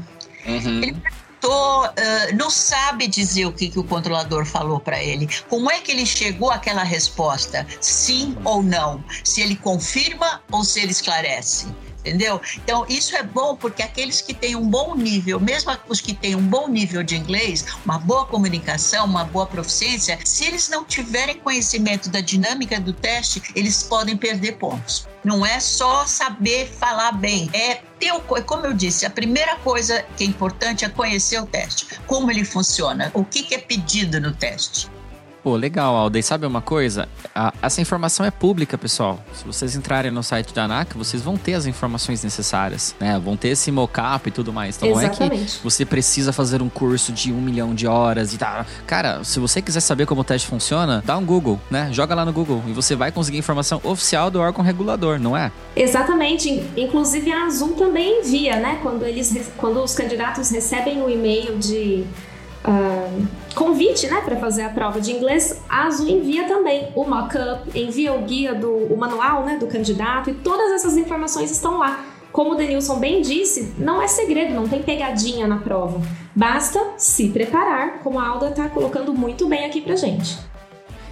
uhum. 0.46 0.82
Ele 0.82 0.94
perguntou, 0.94 1.84
uh, 1.86 2.36
não 2.36 2.50
sabe 2.50 3.06
dizer 3.06 3.46
o 3.46 3.52
que, 3.52 3.68
que 3.68 3.78
o 3.78 3.84
controlador 3.84 4.44
falou 4.44 4.80
para 4.80 5.02
ele. 5.02 5.28
Como 5.48 5.70
é 5.70 5.80
que 5.80 5.92
ele 5.92 6.04
chegou 6.04 6.50
àquela 6.50 6.82
resposta? 6.82 7.66
Sim 7.80 8.36
ou 8.44 8.62
não? 8.62 9.02
Se 9.22 9.40
ele 9.40 9.56
confirma 9.56 10.42
ou 10.50 10.64
se 10.64 10.80
ele 10.80 10.92
esclarece? 10.92 11.66
Entendeu? 12.06 12.40
Então, 12.56 12.86
isso 12.88 13.16
é 13.16 13.22
bom 13.22 13.56
porque 13.56 13.82
aqueles 13.82 14.20
que 14.20 14.32
têm 14.32 14.54
um 14.54 14.68
bom 14.68 14.94
nível, 14.94 15.40
mesmo 15.40 15.76
os 15.88 16.00
que 16.00 16.14
têm 16.14 16.36
um 16.36 16.42
bom 16.42 16.68
nível 16.68 17.02
de 17.02 17.16
inglês, 17.16 17.64
uma 17.84 17.98
boa 17.98 18.24
comunicação, 18.24 19.04
uma 19.04 19.24
boa 19.24 19.46
proficiência, 19.46 20.18
se 20.24 20.44
eles 20.44 20.68
não 20.68 20.84
tiverem 20.84 21.38
conhecimento 21.38 22.08
da 22.08 22.20
dinâmica 22.20 22.80
do 22.80 22.92
teste, 22.92 23.42
eles 23.54 23.82
podem 23.82 24.16
perder 24.16 24.52
pontos. 24.52 25.08
Não 25.24 25.44
é 25.44 25.58
só 25.58 26.06
saber 26.06 26.68
falar 26.68 27.12
bem, 27.12 27.50
é 27.52 27.82
ter 27.98 28.12
o, 28.12 28.20
como 28.20 28.66
eu 28.66 28.72
disse, 28.72 29.04
a 29.04 29.10
primeira 29.10 29.56
coisa 29.56 30.04
que 30.16 30.22
é 30.22 30.26
importante 30.26 30.84
é 30.84 30.88
conhecer 30.88 31.40
o 31.40 31.46
teste, 31.46 31.86
como 32.06 32.30
ele 32.30 32.44
funciona, 32.44 33.10
o 33.12 33.24
que, 33.24 33.42
que 33.42 33.54
é 33.54 33.58
pedido 33.58 34.20
no 34.20 34.32
teste. 34.32 34.88
Pô, 35.46 35.54
legal, 35.54 35.94
Alda. 35.94 36.18
E 36.18 36.24
sabe 36.24 36.44
uma 36.44 36.60
coisa? 36.60 37.08
A, 37.32 37.54
essa 37.62 37.80
informação 37.80 38.26
é 38.26 38.32
pública, 38.32 38.76
pessoal. 38.76 39.24
Se 39.32 39.44
vocês 39.44 39.76
entrarem 39.76 40.10
no 40.10 40.20
site 40.20 40.52
da 40.52 40.64
ANAC, 40.64 40.96
vocês 40.98 41.22
vão 41.22 41.36
ter 41.36 41.54
as 41.54 41.66
informações 41.66 42.24
necessárias, 42.24 42.96
né? 42.98 43.16
Vão 43.24 43.36
ter 43.36 43.50
esse 43.50 43.70
mockup 43.70 44.28
e 44.28 44.32
tudo 44.32 44.52
mais. 44.52 44.76
Então 44.76 44.88
Exatamente. 44.88 45.20
não 45.20 45.44
é 45.44 45.46
que 45.46 45.62
você 45.62 45.84
precisa 45.84 46.32
fazer 46.32 46.60
um 46.62 46.68
curso 46.68 47.12
de 47.12 47.32
um 47.32 47.40
milhão 47.40 47.76
de 47.76 47.86
horas 47.86 48.34
e 48.34 48.38
tal. 48.38 48.66
Cara, 48.88 49.22
se 49.22 49.38
você 49.38 49.62
quiser 49.62 49.78
saber 49.78 50.04
como 50.04 50.22
o 50.22 50.24
teste 50.24 50.48
funciona, 50.48 51.00
dá 51.06 51.16
um 51.16 51.24
Google, 51.24 51.60
né? 51.70 51.90
Joga 51.92 52.12
lá 52.16 52.24
no 52.24 52.32
Google 52.32 52.60
e 52.66 52.72
você 52.72 52.96
vai 52.96 53.12
conseguir 53.12 53.38
informação 53.38 53.80
oficial 53.84 54.32
do 54.32 54.40
órgão 54.40 54.64
regulador, 54.64 55.20
não 55.20 55.36
é? 55.36 55.52
Exatamente. 55.76 56.60
Inclusive 56.76 57.30
a 57.30 57.44
Azul 57.44 57.74
também 57.74 58.18
envia, 58.18 58.56
né? 58.56 58.80
Quando 58.82 59.04
eles, 59.04 59.52
quando 59.56 59.80
os 59.80 59.94
candidatos 59.94 60.50
recebem 60.50 61.00
o 61.00 61.08
e-mail 61.08 61.56
de 61.56 62.04
uh, 62.66 63.26
convite, 63.54 64.06
né, 64.06 64.20
para 64.24 64.36
fazer 64.36 64.62
a 64.62 64.68
prova 64.68 65.00
de 65.00 65.12
inglês, 65.12 65.62
a 65.68 65.84
Azul 65.84 66.08
envia 66.08 66.46
também 66.46 66.88
o 66.94 67.04
mock-up, 67.04 67.70
envia 67.74 68.12
o 68.12 68.22
guia 68.22 68.54
do 68.54 68.70
o 68.70 68.96
manual, 68.96 69.44
né, 69.44 69.56
do 69.56 69.66
candidato 69.66 70.30
e 70.30 70.34
todas 70.34 70.72
essas 70.72 70.96
informações 70.96 71.50
estão 71.50 71.78
lá. 71.78 72.04
Como 72.32 72.52
o 72.52 72.54
Denilson 72.54 72.98
bem 72.98 73.22
disse, 73.22 73.72
não 73.78 74.02
é 74.02 74.06
segredo, 74.06 74.54
não 74.54 74.68
tem 74.68 74.82
pegadinha 74.82 75.46
na 75.46 75.56
prova. 75.56 76.02
Basta 76.34 76.78
se 76.98 77.30
preparar, 77.30 78.00
como 78.00 78.18
a 78.18 78.28
Alda 78.28 78.50
está 78.50 78.68
colocando 78.68 79.14
muito 79.14 79.48
bem 79.48 79.64
aqui 79.64 79.80
pra 79.80 79.96
gente. 79.96 80.36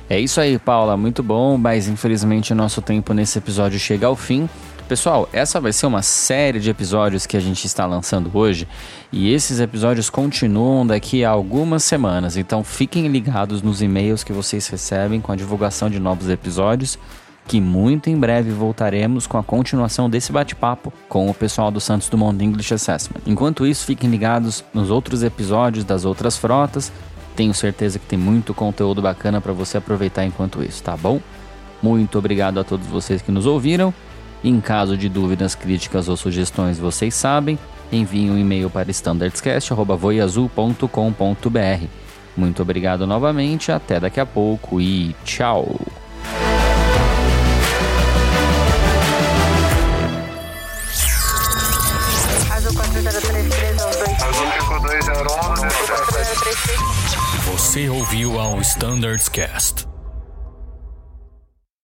É 0.08 0.20
isso 0.20 0.38
aí, 0.38 0.58
Paula, 0.58 0.98
muito 0.98 1.22
bom, 1.22 1.56
mas 1.56 1.88
infelizmente 1.88 2.52
o 2.52 2.56
nosso 2.56 2.82
tempo 2.82 3.14
nesse 3.14 3.38
episódio 3.38 3.78
chega 3.78 4.06
ao 4.06 4.14
fim. 4.14 4.46
Pessoal, 4.88 5.26
essa 5.32 5.58
vai 5.62 5.72
ser 5.72 5.86
uma 5.86 6.02
série 6.02 6.60
de 6.60 6.68
episódios 6.68 7.24
que 7.24 7.38
a 7.38 7.40
gente 7.40 7.64
está 7.64 7.86
lançando 7.86 8.30
hoje 8.34 8.68
e 9.10 9.32
esses 9.32 9.58
episódios 9.58 10.10
continuam 10.10 10.86
daqui 10.86 11.24
a 11.24 11.30
algumas 11.30 11.82
semanas, 11.82 12.36
então 12.36 12.62
fiquem 12.62 13.08
ligados 13.08 13.62
nos 13.62 13.80
e-mails 13.80 14.22
que 14.22 14.32
vocês 14.32 14.68
recebem 14.68 15.22
com 15.22 15.32
a 15.32 15.36
divulgação 15.36 15.88
de 15.88 15.98
novos 15.98 16.28
episódios. 16.28 16.98
que 17.46 17.60
muito 17.60 18.08
em 18.08 18.16
breve 18.16 18.50
voltaremos 18.50 19.26
com 19.26 19.36
a 19.36 19.42
continuação 19.42 20.08
desse 20.08 20.32
bate-papo 20.32 20.92
com 21.08 21.28
o 21.28 21.34
pessoal 21.34 21.70
do 21.70 21.80
Santos 21.80 22.08
Dumont 22.08 22.42
English 22.42 22.72
Assessment. 22.72 23.20
Enquanto 23.26 23.66
isso, 23.66 23.84
fiquem 23.84 24.08
ligados 24.08 24.64
nos 24.72 24.90
outros 24.90 25.22
episódios 25.22 25.84
das 25.84 26.06
outras 26.06 26.38
frotas. 26.38 26.90
Tenho 27.36 27.52
certeza 27.52 27.98
que 27.98 28.06
tem 28.06 28.18
muito 28.18 28.54
conteúdo 28.54 29.02
bacana 29.02 29.42
para 29.42 29.52
você 29.52 29.76
aproveitar 29.76 30.24
enquanto 30.24 30.62
isso, 30.62 30.82
tá 30.82 30.96
bom? 30.96 31.20
Muito 31.82 32.18
obrigado 32.18 32.58
a 32.58 32.64
todos 32.64 32.86
vocês 32.86 33.20
que 33.20 33.30
nos 33.30 33.44
ouviram. 33.44 33.92
Em 34.44 34.60
caso 34.60 34.96
de 34.98 35.08
dúvidas, 35.08 35.54
críticas 35.54 36.06
ou 36.06 36.18
sugestões, 36.18 36.78
vocês 36.78 37.14
sabem, 37.14 37.58
enviem 37.90 38.30
um 38.30 38.38
e-mail 38.38 38.68
para 38.68 38.90
standardscast.voiazul.com.br. 38.90 41.86
Muito 42.36 42.60
obrigado 42.60 43.06
novamente, 43.06 43.72
até 43.72 43.98
daqui 43.98 44.20
a 44.20 44.26
pouco 44.26 44.78
e 44.80 45.16
tchau! 45.24 45.80
Você 57.46 57.88
ouviu 57.88 58.38
ao 58.38 58.60
Standards 58.60 59.28
Cast. 59.28 59.93